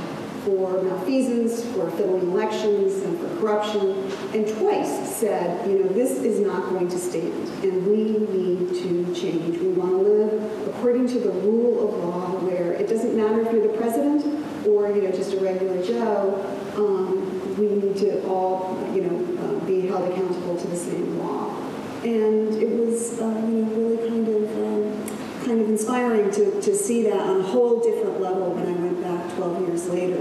[0.45, 6.39] for malfeasance, for fiddling elections, and for corruption, and twice said, you know, this is
[6.39, 9.57] not going to stand, and we need to change.
[9.59, 13.51] We want to live according to the rule of law, where it doesn't matter if
[13.51, 16.35] you're the president or you know, just a regular Joe,
[16.75, 21.55] um, we need to all, you know, uh, be held accountable to the same law.
[22.03, 26.75] And it was, uh, you know, really kind of, um, kind of inspiring to, to
[26.75, 30.19] see that on a whole different level when I went back 12 years later.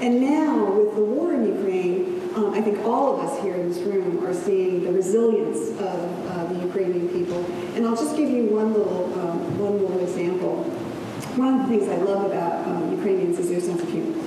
[0.00, 3.68] And now, with the war in Ukraine, um, I think all of us here in
[3.68, 7.44] this room are seeing the resilience of uh, the Ukrainian people.
[7.74, 10.64] And I'll just give you one little, um, one little example.
[11.36, 14.18] One of the things I love about um, Ukrainians is their sense of humor.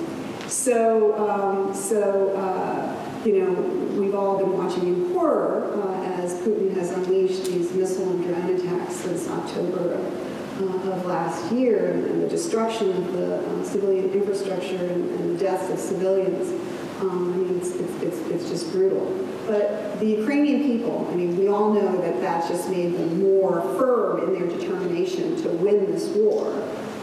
[0.48, 3.52] So, um, so uh, you know,
[4.00, 8.56] we've all been watching in horror uh, as Putin has unleashed these missile and drone
[8.56, 13.64] attacks since October of, uh, of last year, and, and the destruction of the uh,
[13.64, 16.50] civilian infrastructure and, and the deaths of civilians.
[17.02, 19.06] Um, it's, it's, it's, it's just brutal.
[19.48, 23.62] But the Ukrainian people, I mean, we all know that that just made them more
[23.78, 26.52] firm in their determination to win this war.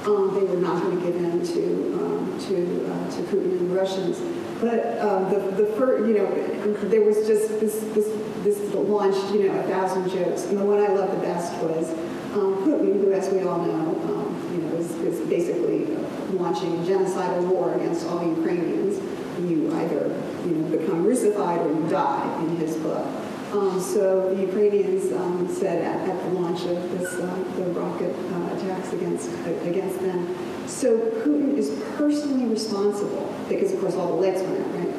[0.06, 1.62] Um, they were not going to give in to
[2.00, 4.18] um, to uh, to Putin and the Russians.
[4.60, 8.08] But um, the the first, you know, there was just this this
[8.42, 11.90] this launched, you know, a thousand jokes, and the one I loved the best was
[12.32, 15.84] um, Putin, who, as we all know, um, you know, is, is basically
[16.32, 18.96] launching a genocidal war against all Ukrainians.
[19.40, 20.10] You either
[20.46, 23.06] you know become Russified or you die in his book.
[23.52, 27.26] Um, so the Ukrainians um, said at, at, the launch of this, uh,
[27.56, 30.34] the rocket uh, attacks against uh, against them.
[30.68, 34.94] So Putin is personally responsible because, of course, all the lights went out, right?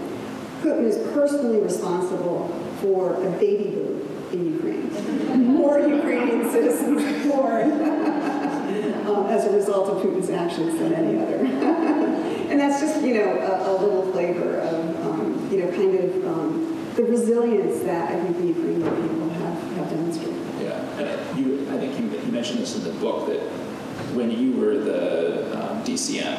[0.62, 2.50] Putin is personally responsible
[2.82, 4.02] for a baby boom
[4.34, 5.48] in Ukraine.
[5.56, 7.72] More Ukrainian citizens born
[9.08, 11.38] um, as a result of Putin's actions than any other.
[12.50, 13.71] and that's just, you know, a, a
[15.72, 20.36] um, kind of um, the resilience that I think the Ukrainian people have, have demonstrated.
[20.62, 23.40] Yeah, and you, I think you, you mentioned this in the book that
[24.16, 26.38] when you were the um, DCM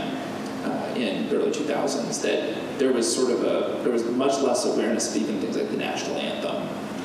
[0.64, 4.64] uh, in the early 2000s, that there was sort of a, there was much less
[4.66, 6.57] awareness of even things like the national anthem.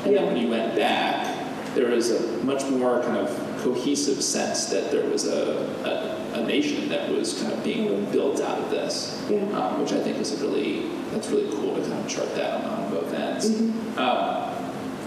[0.03, 0.21] And Yeah.
[0.21, 1.35] then when you went back,
[1.75, 3.29] there was a much more kind of
[3.63, 8.41] cohesive sense that there was a, a, a nation that was kind of being built
[8.41, 9.41] out of this, Yeah.
[9.57, 12.63] um, which I think is a really, that's really cool to kind of chart that
[12.63, 13.49] on, both ends.
[13.49, 13.99] Mm-hmm.
[13.99, 14.53] Um,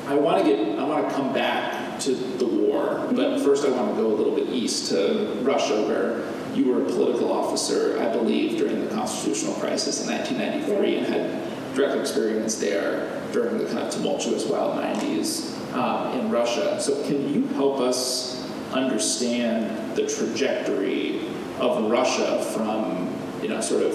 [0.09, 3.71] I want to get, I want to come back to the war, but first I
[3.71, 8.01] want to go a little bit east to Russia, where you were a political officer,
[8.01, 13.67] I believe, during the constitutional crisis in 1993 and had direct experience there during the
[13.67, 16.81] kind of tumultuous wild 90s um, in Russia.
[16.81, 21.20] So can you help us understand the trajectory
[21.61, 23.95] of Russia from, you know, sort of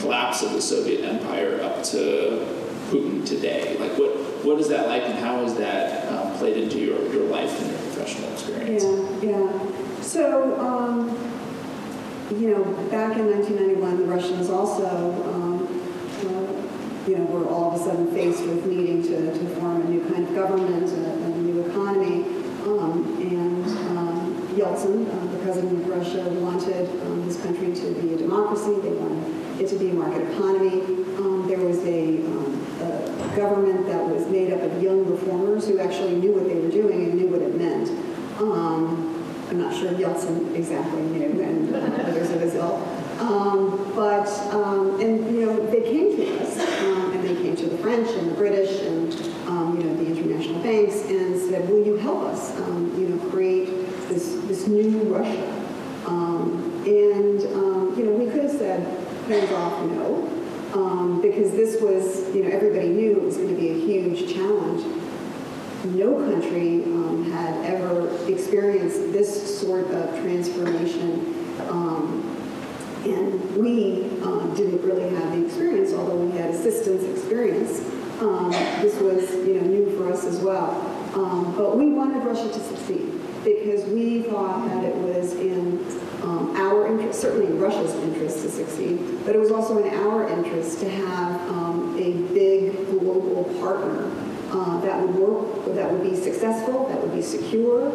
[0.00, 2.46] collapse of the Soviet Empire up to
[2.90, 3.76] Putin today?
[3.78, 7.24] Like, what what is that like, and how has that um, played into your, your
[7.24, 8.84] life and your professional experience?
[9.22, 10.00] Yeah, yeah.
[10.00, 11.10] So, um,
[12.38, 14.86] you know, back in 1991, the Russians also,
[15.24, 15.66] um,
[16.20, 19.84] uh, you know, were all of a sudden faced with needing to, to form a
[19.84, 22.24] new kind of government, a, a new economy.
[22.64, 23.57] Um, and
[24.58, 28.74] Yeltsin, uh, the president of Russia, wanted um, his country to be a democracy.
[28.82, 30.82] They wanted it to be a market economy.
[31.18, 35.78] Um, there was a, um, a government that was made up of young reformers who
[35.78, 37.88] actually knew what they were doing and knew what it meant.
[38.40, 39.14] Um,
[39.48, 42.82] I'm not sure Yeltsin exactly knew, and uh, others of his ilk.
[43.20, 47.66] Um, but, um, and, you know, they came to us, um, and they came to
[47.66, 49.12] the French and the British and,
[49.48, 53.30] um, you know, the international banks and said, will you help us, um, you know,
[53.30, 53.66] create
[54.08, 54.37] this
[54.68, 55.64] new Russia?
[56.06, 58.80] Um, and, um, you know, we could have said,
[59.26, 60.26] hands off, no,
[60.74, 64.32] um, because this was, you know, everybody knew it was going to be a huge
[64.32, 64.84] challenge
[65.84, 71.34] no country um, had ever experienced this sort of transformation.
[71.68, 72.24] Um,
[73.04, 77.80] and we um, didn't really have the experience, although we had assistance experience.
[78.20, 78.50] Um,
[78.82, 80.84] this was, you know, new for us as well.
[81.56, 83.17] But we wanted Russia to succeed
[83.56, 85.78] because we thought that it was in
[86.22, 90.80] um, our interest, certainly Russia's interest to succeed, but it was also in our interest
[90.80, 94.10] to have um, a big global partner
[94.50, 97.88] uh, that would work, that would be successful, that would be secure,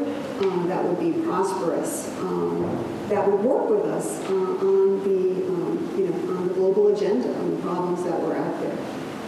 [0.43, 2.63] um, that would be prosperous, um,
[3.09, 7.27] that would work with us uh, on the, um, you know, on the global agenda,
[7.39, 8.77] on the problems that were out there.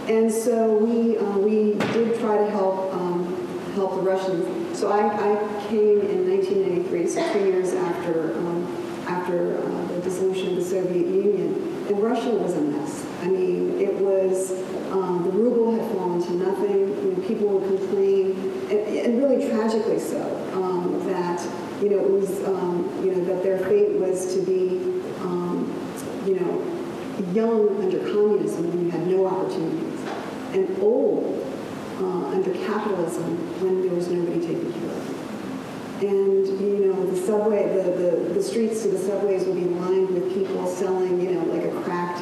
[0.08, 4.78] And so we, uh, we did try to help, um, help the Russians.
[4.78, 8.66] So I, I came in 1993, 60 years after, um,
[9.08, 11.86] after uh, the dissolution of the Soviet Union.
[11.88, 13.06] And Russia was a mess.
[13.22, 14.52] I mean, it was,
[14.92, 16.84] um, the ruble had fallen to nothing.
[16.84, 18.32] I mean, people would complain,
[18.70, 20.22] and, and really tragically so,
[20.54, 21.42] um, that,
[21.82, 24.80] you know, it was, um, you know, that their fate was to be,
[25.22, 25.72] um,
[26.26, 26.76] you know,
[27.34, 30.00] young under communism when you had no opportunities,
[30.54, 31.46] and old
[32.00, 35.25] uh, under capitalism when there was nobody taking care of you.
[36.02, 40.10] And, you know, the subway, the, the, the streets to the subways would be lined
[40.10, 42.22] with people selling, you know, like a cracked,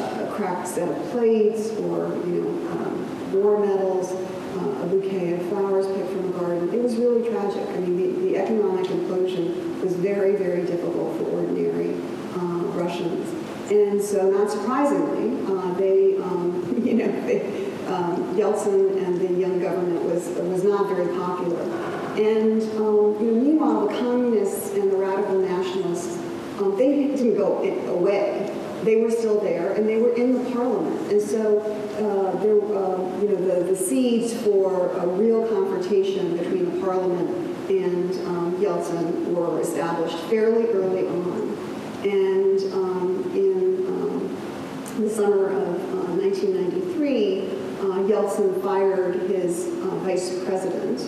[0.00, 5.34] uh, a cracked set of plates or, you know, um, war medals, uh, a bouquet
[5.34, 6.74] of flowers picked from a garden.
[6.74, 7.68] It was really tragic.
[7.68, 11.94] I mean, the, the economic implosion was very, very difficult for ordinary
[12.34, 13.30] uh, Russians.
[13.70, 19.60] And so, not surprisingly, uh, they, um, you know, they, um, Yeltsin and the young
[19.60, 21.93] government was was not very popular.
[22.16, 26.16] And um, you know, meanwhile, the communists and the radical nationalists,
[26.58, 27.58] um, they didn't go
[27.88, 28.50] away.
[28.84, 31.10] They were still there, and they were in the parliament.
[31.10, 36.72] And so, uh, there, uh, you know, the, the seeds for a real confrontation between
[36.72, 37.30] the parliament
[37.68, 41.56] and um, Yeltsin were established fairly early on.
[42.04, 50.44] And um, in um, the summer of uh, 1993, uh, Yeltsin fired his uh, vice
[50.44, 51.00] president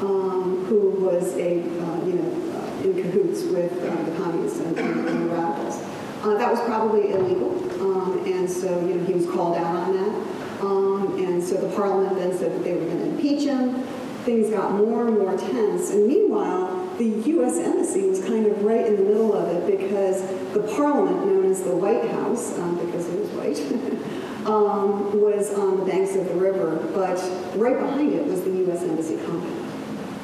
[0.00, 4.78] um, who was a, uh, you know, uh, in cahoots with uh, the communists and,
[4.78, 5.82] and the radicals.
[6.22, 9.92] Uh, that was probably illegal, um, and so, you know, he was called out on
[9.92, 10.62] that.
[10.62, 13.82] Um, and so the parliament then said that they were going to impeach him.
[14.24, 17.56] Things got more and more tense, and meanwhile, the U.S.
[17.56, 20.20] Embassy was kind of right in the middle of it because
[20.52, 25.78] the parliament, known as the White House, um, because it was white, um, was on
[25.78, 27.16] the banks of the river, but
[27.56, 28.82] right behind it was the U.S.
[28.82, 29.59] Embassy compound.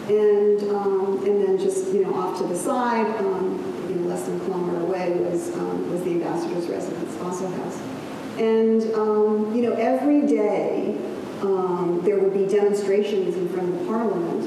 [0.08, 4.22] And, um, and then just, you know, off to the side, um, you know, less
[4.22, 7.80] than a kilometer away was, um, was the ambassador's residence, Spaso House.
[8.38, 10.96] And, um, you know, every day
[11.42, 14.44] um, there would be demonstrations in front of the parliament,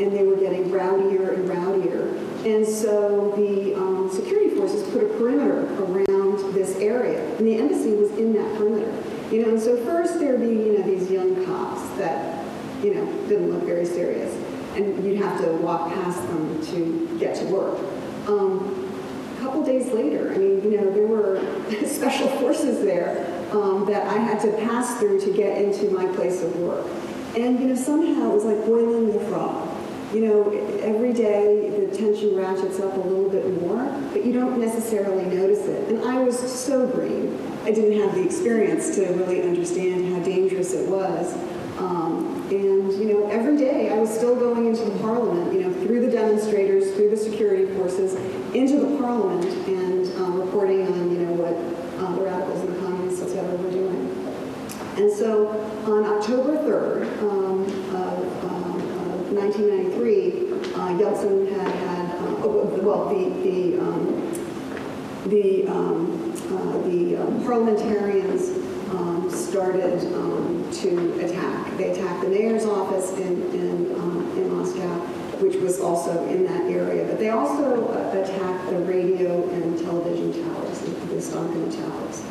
[0.00, 2.16] and they were getting rowdier and rowdier.
[2.44, 7.94] And so the um, security forces put a perimeter around this area, and the embassy
[7.94, 8.92] was in that perimeter.
[9.30, 12.44] You know, and so first there'd be, you know, these young cops that,
[12.82, 14.34] you know, didn't look very serious
[14.76, 17.78] and you'd have to walk past them to get to work.
[18.26, 18.90] Um,
[19.36, 21.40] a couple days later, I mean, you know, there were
[21.86, 26.42] special forces there um, that I had to pass through to get into my place
[26.42, 26.86] of work.
[27.36, 29.70] And, you know, somehow it was like boiling the frog.
[30.12, 34.60] You know, every day the tension ratchets up a little bit more, but you don't
[34.60, 35.88] necessarily notice it.
[35.88, 37.36] And I was so green.
[37.64, 41.34] I didn't have the experience to really understand how dangerous it was.
[41.78, 45.72] Um, and, you know, every day I was still going into the parliament, you know,
[45.84, 48.14] through the demonstrators, through the security forces,
[48.54, 51.54] into the parliament and um, reporting on, you know, what
[52.00, 54.10] uh, the radicals and the communists, et cetera, were doing.
[54.96, 55.48] And so
[55.86, 57.62] on October 3rd um,
[57.96, 64.30] of um, 1993, uh, Yeltsin had had, uh, oh, well, the, the, um,
[65.26, 68.53] the, um, uh, the um, parliamentarians
[68.96, 71.76] um, started um, to attack.
[71.76, 74.98] They attacked the mayor's office in, in, um, in Moscow,
[75.42, 77.04] which was also in that area.
[77.04, 82.24] But they also uh, attacked the radio and television towers, the, Ostankino towers,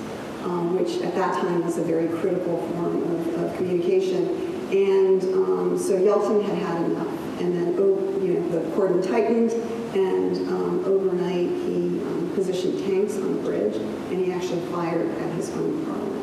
[0.44, 4.28] um, which at that time was a very critical form of, of communication.
[4.72, 7.08] And um, so Yeltsin had had enough.
[7.40, 9.52] And then, oh, you know, the cordon tightened,
[9.96, 12.00] and um, overnight he
[12.36, 16.23] positioned tanks on the bridge, and he actually fired at his own parliament.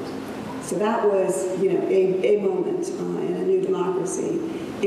[0.71, 4.39] So that was, you know, a, a moment uh, in a new democracy.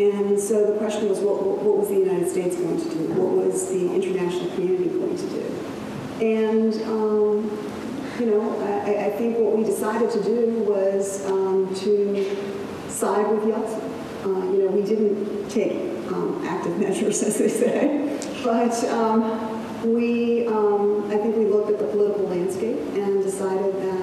[0.01, 3.07] And so the question was, what, what was the United States going to do?
[3.19, 5.43] What was the international community going to do?
[6.23, 12.88] And, um, you know, I, I, think what we decided to do was um, to
[12.88, 13.84] side with Yeltsin.
[14.23, 15.73] Uh, you know, we didn't take
[16.13, 21.77] um, active measures, as they say, but um, we, um, I think we looked at
[21.77, 23.93] the political landscape and decided that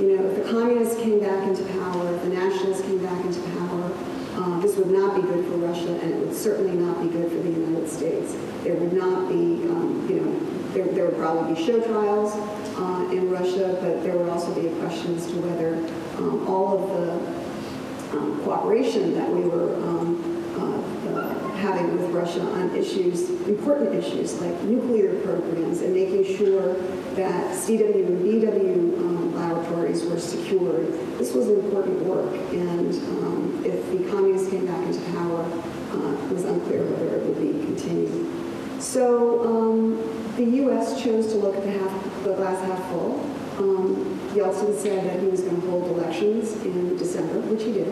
[0.00, 3.40] you know, if the communists came back into power, if the nationalists came back into
[3.58, 3.92] power,
[4.36, 7.30] uh, this would not be good for Russia, and it would certainly not be good
[7.30, 8.34] for the United States.
[8.62, 10.38] There would not be, um, you know,
[10.74, 12.34] there, there would probably be show trials
[12.76, 15.76] uh, in Russia, but there would also be a question as to whether
[16.18, 20.20] um, all of the um, cooperation that we were um,
[20.56, 26.74] uh, uh, having with Russia on issues, important issues like nuclear programs and making sure
[27.14, 30.92] that CW and BW um, laboratories were secured.
[31.18, 36.32] This was important work, and um, if the communists came back into power, uh, it
[36.32, 38.82] was unclear whether it would be continued.
[38.82, 41.02] So um, the U.S.
[41.02, 43.20] chose to look at the, half, the glass half full.
[43.58, 47.88] Um, Yeltsin said that he was going to hold elections in December, which he did.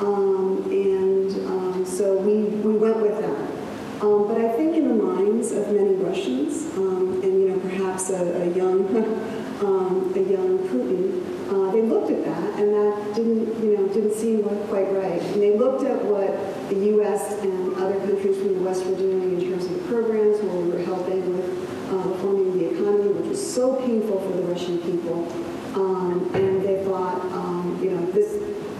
[0.00, 4.02] Um, and um, so we, we went with that.
[4.02, 8.10] Um, but I think in the minds of many Russians, um, and you know perhaps
[8.10, 8.84] a, a young
[9.64, 14.12] um, a young Putin, uh, they looked at that, and that didn't, you know, didn't
[14.12, 15.22] seem quite right.
[15.22, 16.28] And they looked at what
[16.68, 17.40] the U.S.
[17.42, 20.84] and other countries from the West were doing in terms of programs where we were
[20.84, 25.32] helping with uh, reforming the economy, which was so painful for the Russian people.
[25.74, 26.55] Um, and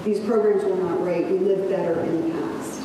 [0.06, 1.28] these programs were not right.
[1.28, 2.80] We lived better in the past.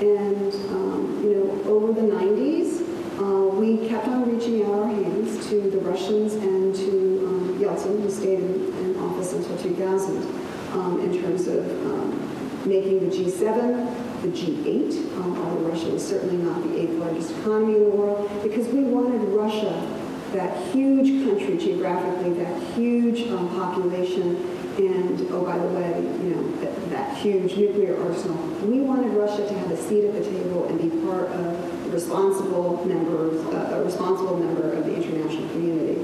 [0.00, 2.82] And, um, you know, over the 90s,
[3.20, 8.02] uh, we kept on reaching out our hands to the Russians and to um, Yeltsin,
[8.02, 10.16] who stayed in, in office until 2000,
[10.72, 16.36] um, in terms of um, making the G7, the G8, um, although Russia was certainly
[16.38, 19.96] not the eighth largest economy in the world, because we wanted Russia,
[20.32, 26.56] that huge country geographically, that huge um, population, and, oh, by the way, you know,
[26.60, 28.36] that, that huge nuclear arsenal.
[28.62, 32.84] We wanted Russia to have a seat at the table and be part of responsible
[32.86, 36.00] members, uh, a responsible member of the international community.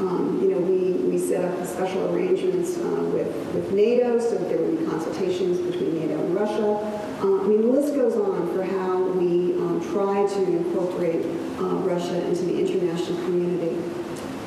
[0.00, 4.48] Um, you know, we, we set up special arrangements uh, with, with NATO so that
[4.48, 6.74] there would be consultations between NATO and Russia.
[7.22, 11.24] Uh, I mean, the list goes on for how we um, try to incorporate
[11.58, 13.76] uh, Russia into the international community.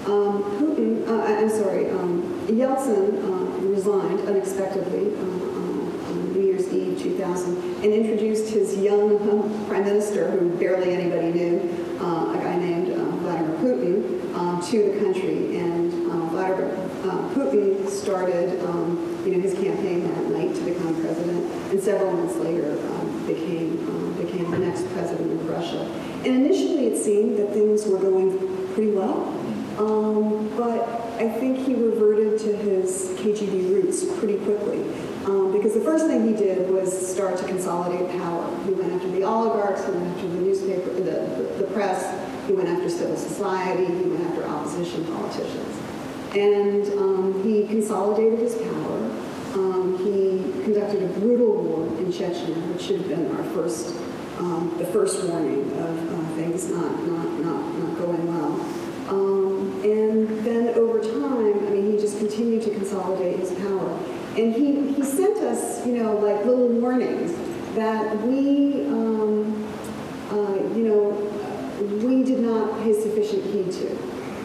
[0.05, 7.01] Um, Putin, uh, I'm sorry, um, Yeltsin uh, resigned unexpectedly uh, on New Year's Eve
[7.01, 12.57] 2000 and introduced his young uh, prime minister, who barely anybody knew, uh, a guy
[12.57, 15.57] named uh, Vladimir Putin, um, to the country.
[15.57, 16.67] And uh, Vladimir
[17.05, 22.11] uh, Putin started, um, you know, his campaign that night to become president, and several
[22.11, 25.81] months later um, became um, became the next president of Russia.
[26.25, 28.37] And initially, it seemed that things were going
[28.73, 29.27] pretty well.
[29.77, 34.81] Um, but I think he reverted to his KGB roots pretty quickly.
[35.25, 38.49] Um, because the first thing he did was start to consolidate power.
[38.65, 42.09] He went after the oligarchs, he went after the newspaper, the, the, press,
[42.47, 45.77] he went after civil society, he went after opposition politicians.
[46.35, 48.97] And um, he consolidated his power.
[49.53, 53.95] Um, he conducted a brutal war in Chechnya, which should have been our first,
[54.39, 58.81] um, the first warning of uh, things not, not, not, not going well.
[59.11, 60.70] Um, and then
[61.01, 63.97] time, I mean, he just continued to consolidate his power.
[64.37, 67.33] And he, he sent us, you know, like little warnings
[67.75, 69.67] that we, um,
[70.29, 71.09] uh, you know,
[72.05, 73.97] we did not pay sufficient heed to.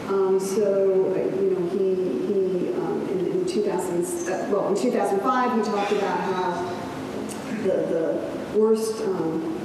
[0.07, 1.95] Um, so, uh, you know, he,
[2.27, 6.77] he um, in, in 2000, uh, well, in 2005, he talked about how
[7.63, 9.61] the, the worst, um,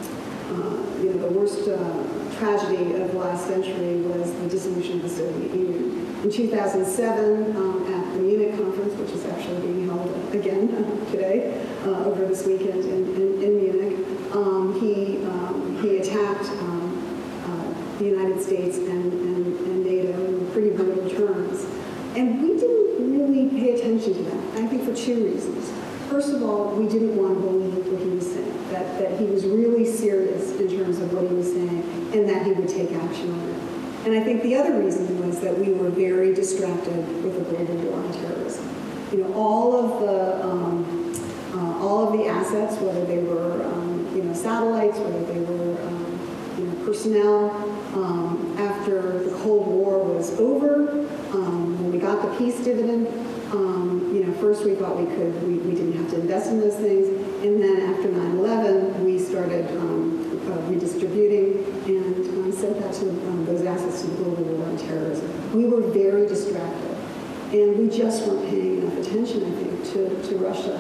[0.51, 5.09] uh, you know, the worst uh, tragedy of last century was the dissolution of the
[5.09, 6.02] Soviet Union.
[6.23, 10.69] In 2007, um, at the Munich conference, which is actually being held again
[11.11, 16.95] today, uh, over this weekend in, in, in Munich, um, he, um, he attacked um,
[17.43, 21.67] uh, the United States and, and, and NATO in pretty brutal terms.
[22.15, 25.73] And we didn't really pay attention to that, I think for two reasons.
[26.09, 29.25] First of all, we didn't want to believe what he was saying, that, that he
[29.25, 31.83] was really serious in terms of what he was saying
[32.15, 33.72] and that he would take action on it.
[34.05, 37.77] And I think the other reason was that we were very distracted with the global
[37.77, 38.69] war on terrorism.
[39.13, 41.15] You know, all of the um,
[41.55, 45.81] uh, all of the assets, whether they were um, you know satellites, whether they were
[45.87, 47.51] um, you know personnel,
[47.95, 50.89] um, after the Cold War was over,
[51.33, 53.07] um, when we got the peace dividend,
[53.53, 56.59] um, you know, first we thought we could, we, we didn't have to invest in
[56.59, 57.07] those things,
[57.45, 64.03] and then after 9/11, we started uh, redistributing and sent that to um, those assets
[64.03, 65.53] to the global war on terrorism.
[65.53, 66.97] We were very distracted,
[67.53, 70.77] and we just weren't paying enough attention, I think, to, to Russia.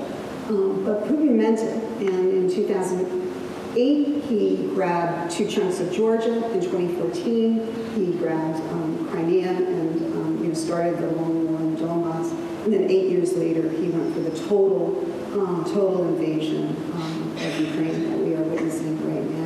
[0.48, 6.44] Um, but Putin meant it, and in 2008, he grabbed two chunks of Georgia.
[6.52, 11.76] In 2014, he grabbed um, Crimea and um, you know started the long war in
[11.76, 12.30] Donbass.
[12.64, 14.98] And then eight years later, he went for the total,
[15.34, 19.42] um, total invasion um, of Ukraine that we are witnessing right now.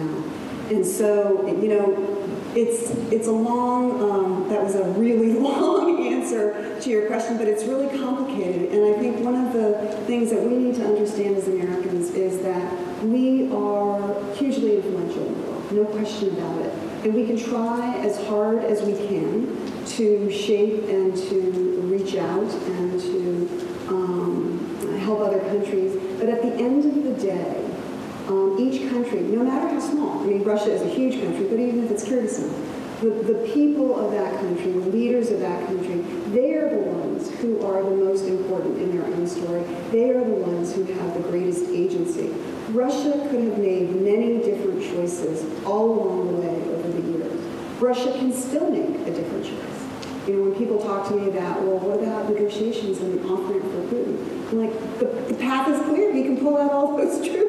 [0.68, 1.94] And so, you know,
[2.56, 4.00] it's it's a long.
[4.02, 8.72] Um, that was a really long answer to your question, but it's really complicated.
[8.72, 12.42] And I think one of the things that we need to understand as Americans is
[12.42, 16.72] that we are hugely influential in the world, no question about it.
[17.04, 22.50] And we can try as hard as we can to shape and to reach out
[22.50, 25.94] and to um, help other countries.
[26.18, 27.75] But at the end of the day,
[28.28, 31.58] um, each country, no matter how small, I mean, Russia is a huge country, but
[31.58, 36.00] even if it's Kyrgyzstan, the, the people of that country, the leaders of that country,
[36.32, 39.62] they are the ones who are the most important in their own story.
[39.92, 42.28] They are the ones who have the greatest agency.
[42.70, 47.40] Russia could have made many different choices all along the way over the years.
[47.80, 49.76] Russia can still make a different choice.
[50.26, 53.60] You know, when people talk to me about, well, what about negotiations and the offering
[53.60, 54.50] for Putin?
[54.50, 56.12] I'm like, the, the path is clear.
[56.12, 57.45] We can pull out all those troops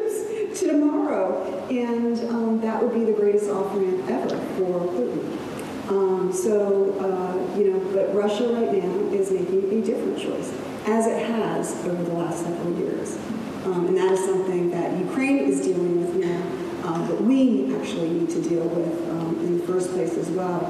[0.59, 5.89] to tomorrow, and um, that would be the greatest offering ever for Putin.
[5.89, 10.51] Um, so, uh, you know, but Russia right now is making a different choice,
[10.85, 13.17] as it has over the last several years.
[13.65, 18.09] Um, and that is something that Ukraine is dealing with now, um, but we actually
[18.09, 20.65] need to deal with um, in the first place as well.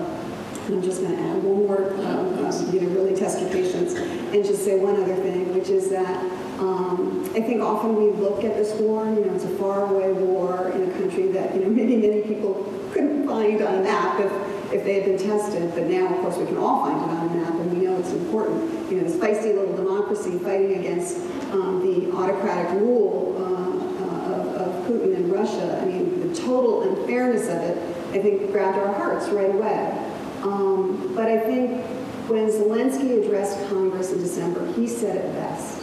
[0.65, 3.49] And I'm just going to add one more, um, um, you know, really test your
[3.49, 8.11] patience, and just say one other thing, which is that um, I think often we
[8.11, 11.61] look at this war, you know, it's a faraway war in a country that, you
[11.61, 14.31] know, maybe many people couldn't find on a map if,
[14.73, 17.27] if they had been tested, but now, of course, we can all find it on
[17.27, 18.89] a map, and we know it's important.
[18.89, 21.17] You know, this feisty little democracy fighting against
[21.51, 25.79] um, the autocratic rule uh, of, of Putin in Russia.
[25.81, 27.77] I mean, the total unfairness of it,
[28.17, 30.11] I think, grabbed our hearts right away.
[30.41, 31.83] Um, but I think
[32.27, 35.76] when Zelensky addressed Congress in December, he said it best.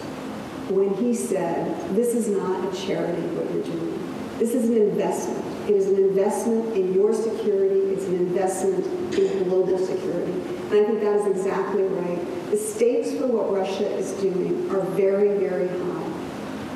[0.69, 4.39] When he said, this is not a charity, what you're doing.
[4.39, 5.45] This is an investment.
[5.69, 7.81] It is an investment in your security.
[7.93, 10.33] It's an investment in global security.
[10.33, 12.51] And I think that is exactly right.
[12.51, 16.05] The stakes for what Russia is doing are very, very high.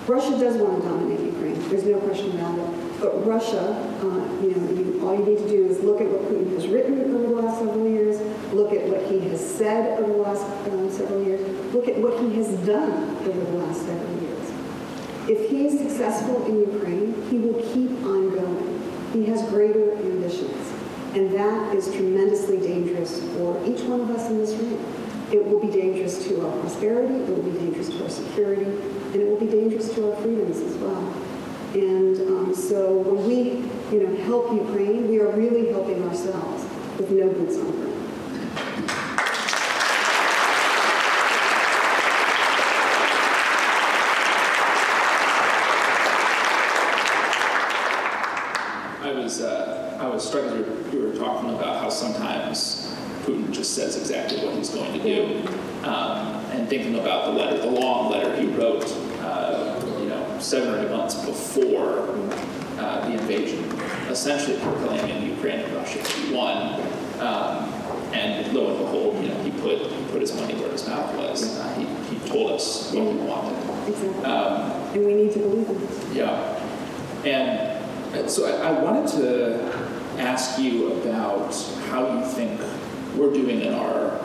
[0.07, 1.68] Russia does want to dominate Ukraine.
[1.68, 3.01] There's no question about it.
[3.01, 3.61] But Russia,
[4.01, 4.78] uh, you know,
[5.09, 7.59] all you need to do is look at what Putin has written over the last
[7.61, 8.20] several years,
[8.52, 11.40] look at what he has said over the last uh, several years,
[11.72, 14.52] look at what he has done over the last several years.
[15.28, 18.68] If he is successful in Ukraine, he will keep on going.
[19.14, 20.72] He has greater ambitions.
[21.14, 24.76] And that is tremendously dangerous for each one of us in this room.
[25.32, 29.16] It will be dangerous to our prosperity, it will be dangerous to our security, and
[29.16, 31.14] it will be dangerous to our freedoms as well.
[31.72, 36.64] And um, so when we, you know, help Ukraine, we are really helping ourselves
[36.99, 37.89] with no boots on ground.
[49.01, 53.74] I was, uh, I was struck as you were, talking about how sometimes Putin just
[53.74, 55.49] says exactly what he's going to do.
[55.84, 58.84] Um, and thinking about the letter, the letter he wrote,
[59.22, 62.01] uh, you know, seven or eight months before
[62.78, 63.64] uh, the invasion,
[64.19, 66.75] essentially proclaiming Ukraine and Russia to be one.
[67.21, 67.73] Um,
[68.12, 71.14] and lo and behold, you know, he put, he put his money where his mouth
[71.16, 71.57] was.
[71.57, 71.85] Uh, he,
[72.16, 73.89] he told us what he wanted.
[73.89, 74.25] Exactly.
[74.25, 76.16] Um, and we need to believe him.
[76.16, 76.59] yeah.
[77.25, 79.62] And uh, so I, I wanted to
[80.19, 81.55] ask you about
[81.91, 82.61] how you think
[83.14, 84.19] we're doing in our,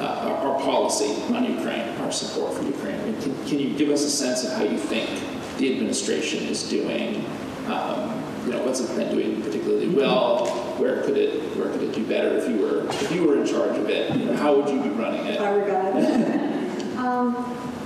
[0.00, 3.00] uh, our, our policy on Ukraine, our support for Ukraine.
[3.00, 5.08] I mean, can, can you give us a sense of how you think
[5.56, 7.24] the administration is doing?
[7.66, 10.46] Um, you know, what's it been doing particularly well?
[10.78, 13.46] Where could it where could it do better if you were if you were in
[13.46, 14.16] charge of it?
[14.16, 15.40] You know, how would you be running it?
[15.40, 15.96] Our God.
[16.96, 17.36] um,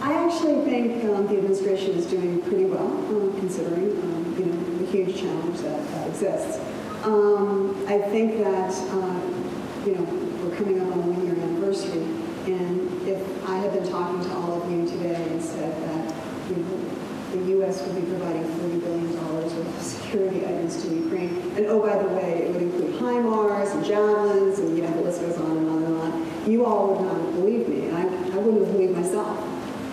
[0.00, 4.78] I actually think um, the administration is doing pretty well, um, considering um, you know
[4.78, 6.60] the huge challenge that, that exists.
[7.04, 9.20] Um, I think that uh,
[9.86, 10.04] you know
[10.42, 12.04] we're coming up on a one-year anniversary,
[12.52, 16.14] and if I had been talking to all of you today and said that
[16.50, 16.93] you know
[17.34, 17.82] the U.S.
[17.82, 21.30] would be providing $40 billion worth of security items to Ukraine.
[21.56, 25.02] And oh, by the way, it would include HIMARS and Javelins, and you know, the
[25.02, 26.50] list goes on and on and on.
[26.50, 29.38] You all would not believe me, I, I wouldn't have believed myself.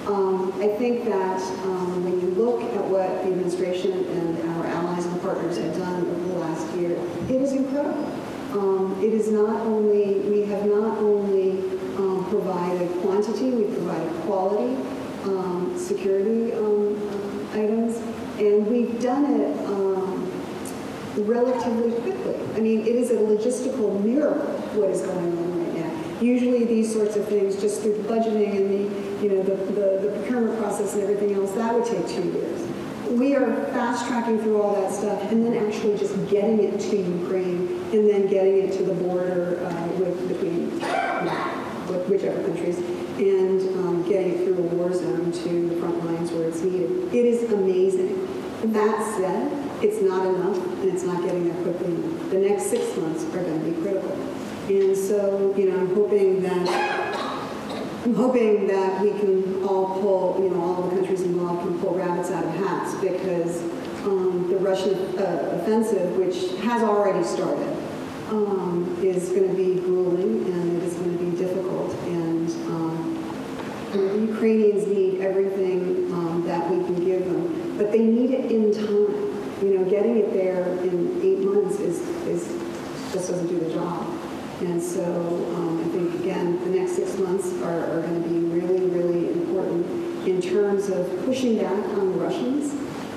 [0.08, 5.06] Um, I think that um, when you look at what the administration and our allies
[5.06, 6.92] and partners have done over the last year,
[7.30, 8.06] it is incredible.
[8.54, 11.60] Um, it is not only, we have not only
[11.98, 14.76] um, provided quantity, we provided quality,
[15.24, 17.01] um, security um,
[17.54, 17.98] items,
[18.40, 20.32] and we've done it um,
[21.18, 22.36] relatively quickly.
[22.56, 26.22] I mean, it is a logistical miracle what is going on right now.
[26.22, 30.08] Usually these sorts of things, just through the budgeting and the, you know, the, the,
[30.08, 32.68] the procurement process and everything else, that would take two years.
[33.10, 36.96] We are fast tracking through all that stuff and then actually just getting it to
[36.96, 40.80] Ukraine and then getting it to the border uh, with, between
[41.90, 42.80] with whichever countries
[43.22, 47.14] and um, getting through a war zone to the front lines where it's needed.
[47.14, 48.28] It is amazing.
[48.74, 52.30] That said, it's not enough and it's not getting there quickly enough.
[52.32, 54.12] The next six months are going to be critical.
[54.70, 57.12] And so, you know, I'm hoping that
[58.04, 61.94] I'm hoping that we can all pull, you know, all the countries involved can pull
[61.94, 63.62] rabbits out of hats because
[64.06, 67.78] um, the Russian uh, offensive, which has already started,
[68.30, 71.94] um, is going to be grueling and it is going to be difficult.
[73.92, 78.74] The Ukrainians need everything um, that we can give them, but they need it in
[78.74, 79.30] time.
[79.62, 82.48] You know, getting it there in eight months is, is
[83.12, 84.08] just doesn't do the job.
[84.62, 85.04] And so
[85.56, 89.34] um, I think, again, the next six months are, are going to be really, really
[89.34, 92.72] important in terms of pushing back on the Russians,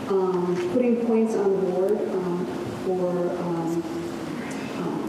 [0.09, 2.47] um, putting points on the board um,
[2.85, 3.75] for, uh,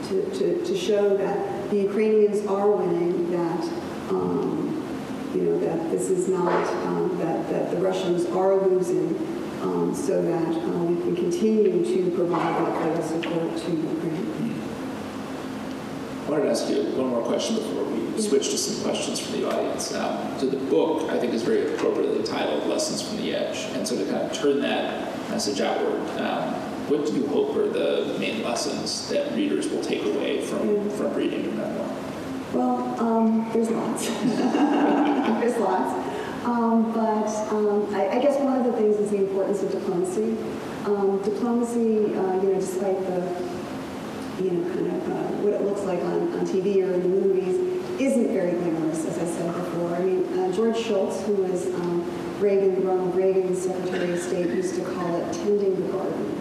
[0.10, 3.64] to, to, to, show that the Ukrainians are winning, that
[4.10, 4.65] um,
[5.36, 9.16] you know that this is not um, that that the Russians are losing,
[9.62, 14.62] um, so that uh, we can continue to provide that vital support to Ukraine.
[16.26, 19.40] I wanted to ask you one more question before we switch to some questions from
[19.40, 19.94] the audience.
[19.94, 23.86] Um, so the book, I think, is very appropriately titled "Lessons from the Edge," and
[23.86, 26.54] so to kind of turn that message outward, um,
[26.88, 31.14] what do you hope are the main lessons that readers will take away from from
[31.14, 32.05] reading your memoir?
[32.54, 34.08] Well, um, there's lots.
[35.42, 36.46] there's lots.
[36.46, 40.38] Um, but um, I, I guess one of the things is the importance of diplomacy.
[40.86, 43.56] Um, diplomacy, uh, you know, despite the
[44.42, 47.08] you know, kind of uh, what it looks like on, on TV or in the
[47.08, 47.56] movies,
[48.00, 49.96] isn't very glamorous, as I said before.
[49.96, 52.04] I mean, uh, George Shultz, who was um,
[52.40, 56.32] Reagan, Ronald Reagan's Secretary of State, used to call it tending the garden.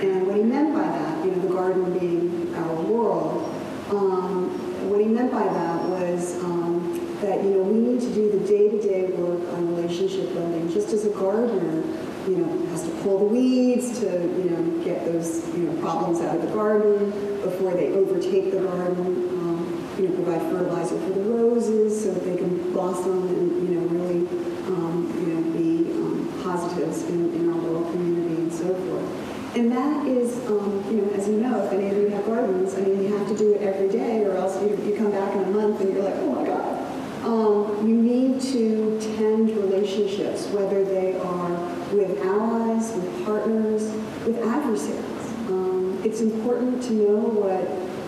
[0.00, 3.54] And what he meant by that, you know, the garden being our world,
[3.90, 4.53] um,
[4.84, 8.46] what he meant by that was um, that, you know, we need to do the
[8.46, 11.82] day-to-day work on relationship building, just as a gardener
[12.28, 16.22] you know, has to pull the weeds to, you know, get those, you know, problems
[16.22, 17.10] out of the garden
[17.42, 19.28] before they overtake the garden.
[19.28, 23.74] Um, you know, provide fertilizer for the roses so that they can blossom and, you
[23.76, 24.26] know, really,
[24.66, 29.23] um, you know, be um, positives in, in our rural community and so forth.
[29.56, 32.74] And that is, um, you know, as you know, if any of you have gardens,
[32.74, 35.32] I mean, you have to do it every day or else you, you come back
[35.32, 36.74] in a month and you're like, oh my God.
[37.24, 41.50] Um, you need to tend relationships, whether they are
[41.94, 43.84] with allies, with partners,
[44.26, 45.28] with adversaries.
[45.48, 47.62] Um, it's important to know what,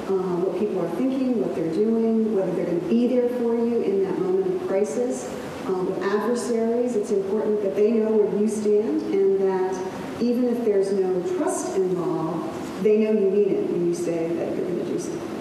[0.08, 3.54] um, what people are thinking, what they're doing, whether they're going to be there for
[3.54, 5.32] you in that moment of crisis.
[5.66, 9.85] Um, with adversaries, it's important that they know where you stand and that
[10.20, 14.56] even if there's no trust involved, they know you mean it when you say that
[14.56, 15.36] you're going to do something.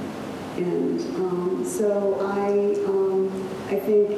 [0.57, 2.49] And um, so I,
[2.87, 3.27] um,
[3.67, 4.09] I think,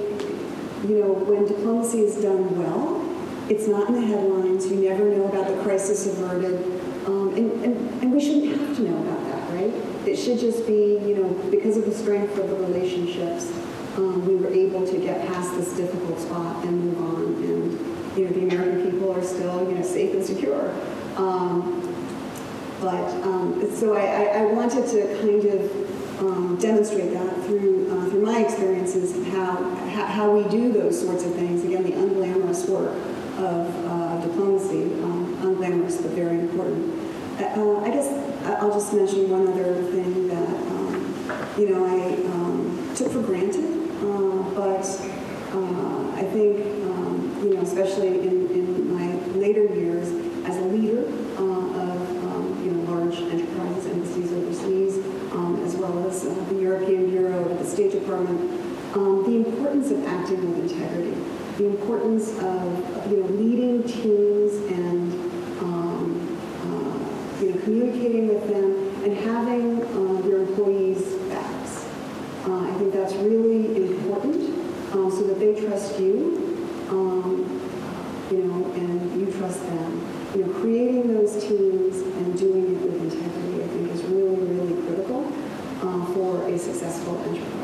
[0.87, 3.03] you know, when diplomacy is done well,
[3.49, 4.67] it's not in the headlines.
[4.67, 6.55] You never know about the crisis averted.
[7.07, 9.73] Um, and, and, and we shouldn't have to know about that, right?
[10.07, 13.49] It should just be, you know, because of the strength of the relationships,
[13.95, 17.43] um, we were able to get past this difficult spot and move on.
[17.43, 20.73] And, you know, the American people are still, you know, safe and secure.
[21.17, 21.83] Um,
[22.81, 28.21] but, um, so I, I, wanted to kind of um, demonstrate that through uh, through
[28.21, 29.55] my experiences how,
[30.05, 31.63] how we do those sorts of things.
[31.63, 32.95] Again, the unglamorous work
[33.39, 36.93] of uh, diplomacy, um, unglamorous but very important.
[37.39, 38.09] Uh, I guess
[38.45, 41.15] I'll just mention one other thing that um,
[41.57, 43.65] you know I um, took for granted,
[44.01, 45.06] uh, but uh,
[46.17, 49.07] I think um, you know especially in, in my
[49.37, 50.09] later years
[50.45, 51.05] as a leader
[51.37, 54.97] uh, of um, you know large enterprises, embassies overseas,
[55.31, 58.39] um, as well as uh, the European Bureau, the State Department,
[58.93, 61.13] the importance of acting with integrity
[61.57, 65.11] the importance of you know leading teams and
[65.59, 71.85] um, uh, you know communicating with them and having uh, your employees' backs.
[72.45, 74.56] Uh, I think that's really important
[74.93, 77.61] um, so that they trust you, um,
[78.31, 80.13] you know, and you trust them.
[80.35, 84.87] You know, creating those teams and doing it with integrity, I think, is really, really
[84.87, 85.31] critical
[85.81, 87.57] uh, for a successful enterprise.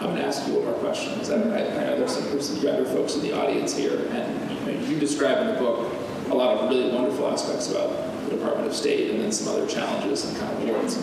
[0.00, 2.62] I'm going to ask you one more question I, I, know there's some, there's some
[2.62, 5.92] younger folks in the audience here, and you, know, you describe in the book
[6.30, 7.90] a lot of really wonderful aspects about
[8.24, 10.96] the Department of State and then some other challenges and kind of awards.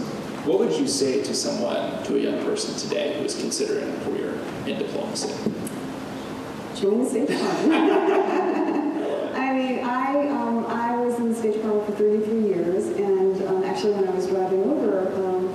[0.46, 4.04] What would you say to someone, to a young person today who is considering a
[4.04, 4.31] career
[4.68, 5.52] in diplomacy?
[6.76, 7.74] Join the State Department.
[9.36, 13.64] I mean, I, um, I was in the State Department for 33 years, and um,
[13.64, 15.48] actually when I was driving over, um,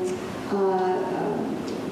[0.50, 1.38] uh, uh,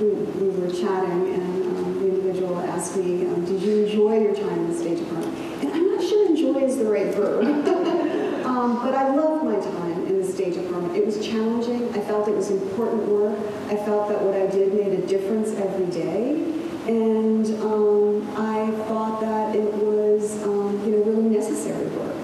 [0.01, 4.59] we, we, were chatting, and um, the individual asked me, did you enjoy your time
[4.59, 5.37] in the State Department?
[5.63, 7.45] And I'm not sure enjoy is the right verb,
[8.47, 10.97] um, but I loved my time in the State Department.
[10.97, 11.89] It was challenging.
[11.95, 13.39] I felt it was important work.
[13.69, 16.54] I felt that what I did made a difference every day.
[16.87, 22.15] And um, I thought that it was, um, you know, really necessary work.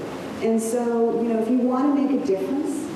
[0.42, 2.86] And so, you know, if you want to make a difference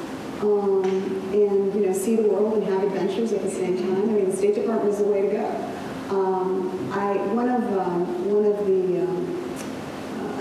[0.43, 0.85] um,
[1.33, 4.31] and, you know, see the world and have adventures at the same time, I mean,
[4.31, 5.75] the State Department is the way to go.
[6.11, 9.35] Um, I, one of, um, one of the uh,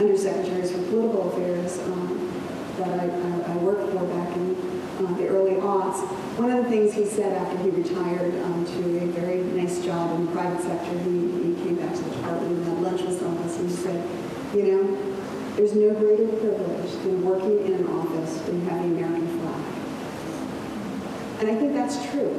[0.03, 2.33] undersecretaries for political affairs um,
[2.77, 4.55] that I, I, I, worked for back in
[4.99, 6.03] uh, the early aughts,
[6.37, 10.15] one of the things he said after he retired um, to a very nice job
[10.15, 13.19] in the private sector, he, he came back to the department and had lunch with
[13.19, 14.03] some of us and he said,
[14.55, 14.97] you know,
[15.55, 19.61] There's no greater privilege than working in an office you have the American flag.
[21.39, 22.33] And I think that's true,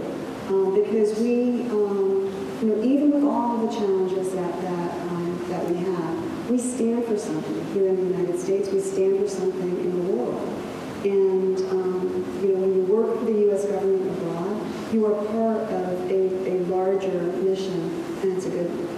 [0.48, 5.70] um, because we, um, you know, even with all the challenges that, that, um, that
[5.70, 8.68] we have, we stand for something here in the United States.
[8.70, 10.63] We stand for something in the world.
[11.04, 13.64] And, um, you know, when you work for the U.S.
[13.66, 17.90] government abroad, you are part of a, a larger mission,
[18.22, 18.88] and it's a good one.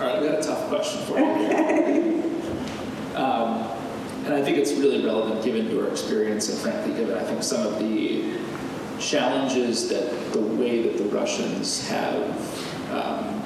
[0.00, 2.22] All right, I've got a tough question for you here.
[3.16, 3.66] Um,
[4.26, 7.66] and I think it's really relevant given your experience and frankly given, I think, some
[7.66, 8.38] of the
[8.98, 13.42] challenges that the way that the Russians have, um,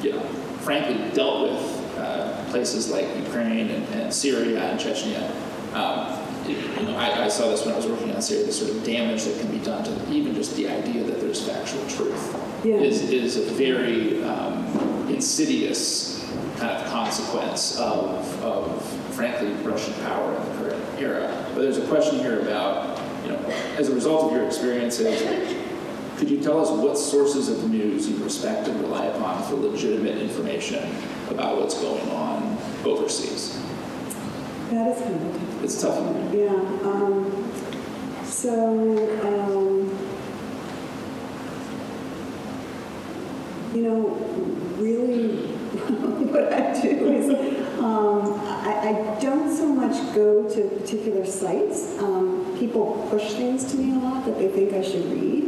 [0.00, 0.20] you know,
[0.60, 5.28] frankly dealt with uh, places like Ukraine and, and Syria and Chechnya.
[5.74, 8.70] Um, you know, I, I saw this when I was working on Syria, the sort
[8.70, 12.36] of damage that can be done to even just the idea that there's factual truth
[12.64, 12.76] Yeah.
[12.76, 16.28] is, is a very um, insidious
[16.58, 18.82] kind of consequence of, of,
[19.14, 21.46] frankly, Russian power in the current era.
[21.54, 23.38] But there's a question here about, you know,
[23.78, 25.20] as a result of your experiences,
[26.16, 30.18] could you tell us what sources of news you respect and rely upon for legitimate
[30.18, 30.94] information
[31.30, 33.59] about what's going on overseas?
[34.70, 35.64] That is kind of tough.
[35.64, 36.32] It's tough.
[36.32, 36.50] Yeah.
[36.88, 37.52] Um,
[38.24, 38.54] so,
[39.26, 39.90] um,
[43.74, 44.10] you know,
[44.78, 45.48] really,
[46.30, 47.30] what I do is
[47.80, 51.98] um, I, I don't so much go to particular sites.
[51.98, 55.46] Um, people push things to me a lot that they think I should read.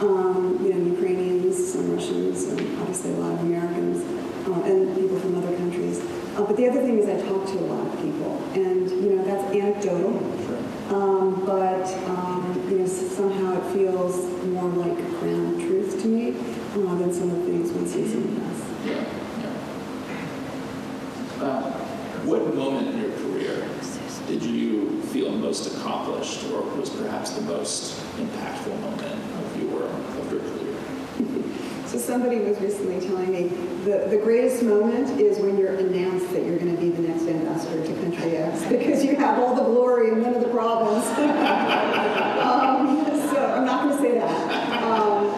[0.00, 4.04] Um, you know, Ukrainians, some Russians, and obviously a lot of Americans,
[4.46, 6.00] uh, and people from other countries.
[6.40, 9.14] Uh, but the other thing is I talk to a lot of people, and you
[9.14, 10.16] know that's anecdotal.
[10.88, 16.94] Um, but um, you know somehow it feels more like ground truth to me uh,
[16.94, 18.64] than some of the things we see sometimes.
[18.86, 19.04] Yeah,
[21.38, 21.44] yeah.
[21.44, 21.70] Uh,
[22.24, 23.68] what moment in your career
[24.26, 30.32] did you feel most accomplished, or was perhaps the most impactful moment of your of
[30.32, 30.60] your career?
[31.90, 33.48] So somebody was recently telling me
[33.84, 37.26] the, the greatest moment is when you're announced that you're going to be the next
[37.26, 41.04] ambassador to country X because you have all the glory and none of the problems.
[41.18, 44.82] um, so I'm not going to say that.
[44.84, 45.34] Um,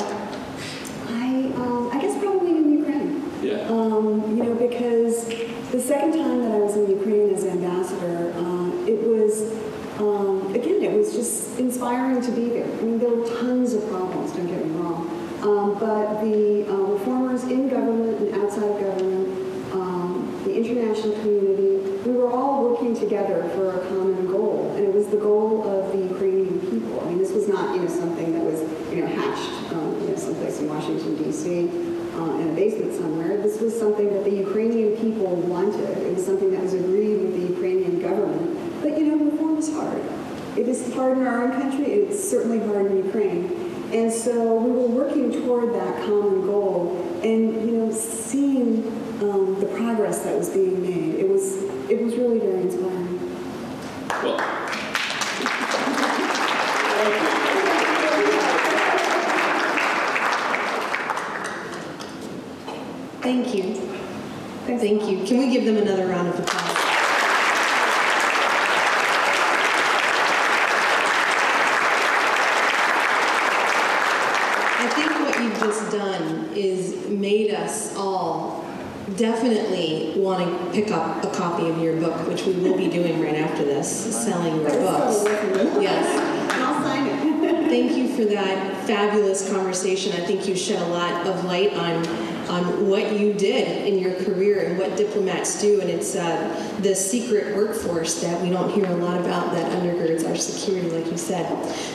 [1.09, 3.33] I, um, I guess probably in Ukraine.
[3.41, 3.67] Yeah.
[3.71, 5.25] Um, you know, because
[5.71, 9.51] the second time that I was in Ukraine as ambassador, uh, it was,
[9.99, 12.67] um, again, it was just inspiring to be there.
[12.67, 15.12] I mean, there were tons of problems, don't get me wrong.
[15.43, 21.99] Um, but the uh, reformers in government and outside of government, um, the international community,
[22.09, 24.73] we were all working together for a common goal.
[24.77, 27.01] And it was the goal of the Ukrainian people.
[27.01, 28.61] I mean, this was not, you know, something that was,
[28.93, 33.41] you know, hatched, um, you know, someplace in Washington, D.C uh, in a basement somewhere.
[33.41, 35.99] This was something that the Ukrainian people wanted.
[35.99, 38.83] It was something that was agreed with the Ukrainian government.
[38.83, 40.03] But you know, reform is hard.
[40.57, 41.87] It is hard in our own country.
[41.87, 43.52] It's certainly hard in Ukraine.
[43.93, 48.87] And so we were working toward that common goal, and you know, seeing
[49.23, 51.21] um, the progress that was being made.
[51.21, 53.19] It was it was really very inspiring.
[54.23, 54.39] Well,
[63.23, 63.75] Thank you.
[64.67, 65.25] Thanks a Thank you.
[65.25, 66.77] Can we give them another round of applause?
[74.79, 78.65] I think what you've just done is made us all
[79.17, 83.21] definitely want to pick up a copy of your book, which we will be doing
[83.21, 85.25] right after this, selling your books.
[85.25, 86.53] Yes.
[86.53, 87.43] And I'll sign it.
[87.69, 90.13] Thank you for that fabulous conversation.
[90.13, 92.07] I think you shed a lot of light on
[92.49, 96.95] on what you did in your career and what diplomats do, and it's uh, the
[96.95, 101.17] secret workforce that we don't hear a lot about that undergirds our security, like you
[101.17, 101.47] said.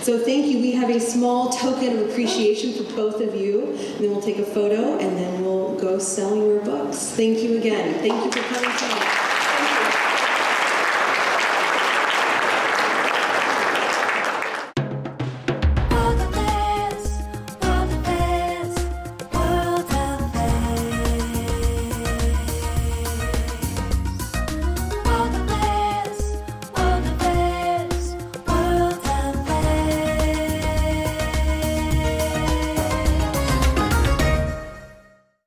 [0.02, 0.60] So thank you.
[0.60, 3.68] We have a small token of appreciation for both of you.
[3.68, 7.10] And then we'll take a photo, and then we'll go sell your books.
[7.12, 8.00] Thank you again.
[8.00, 9.07] Thank you for coming.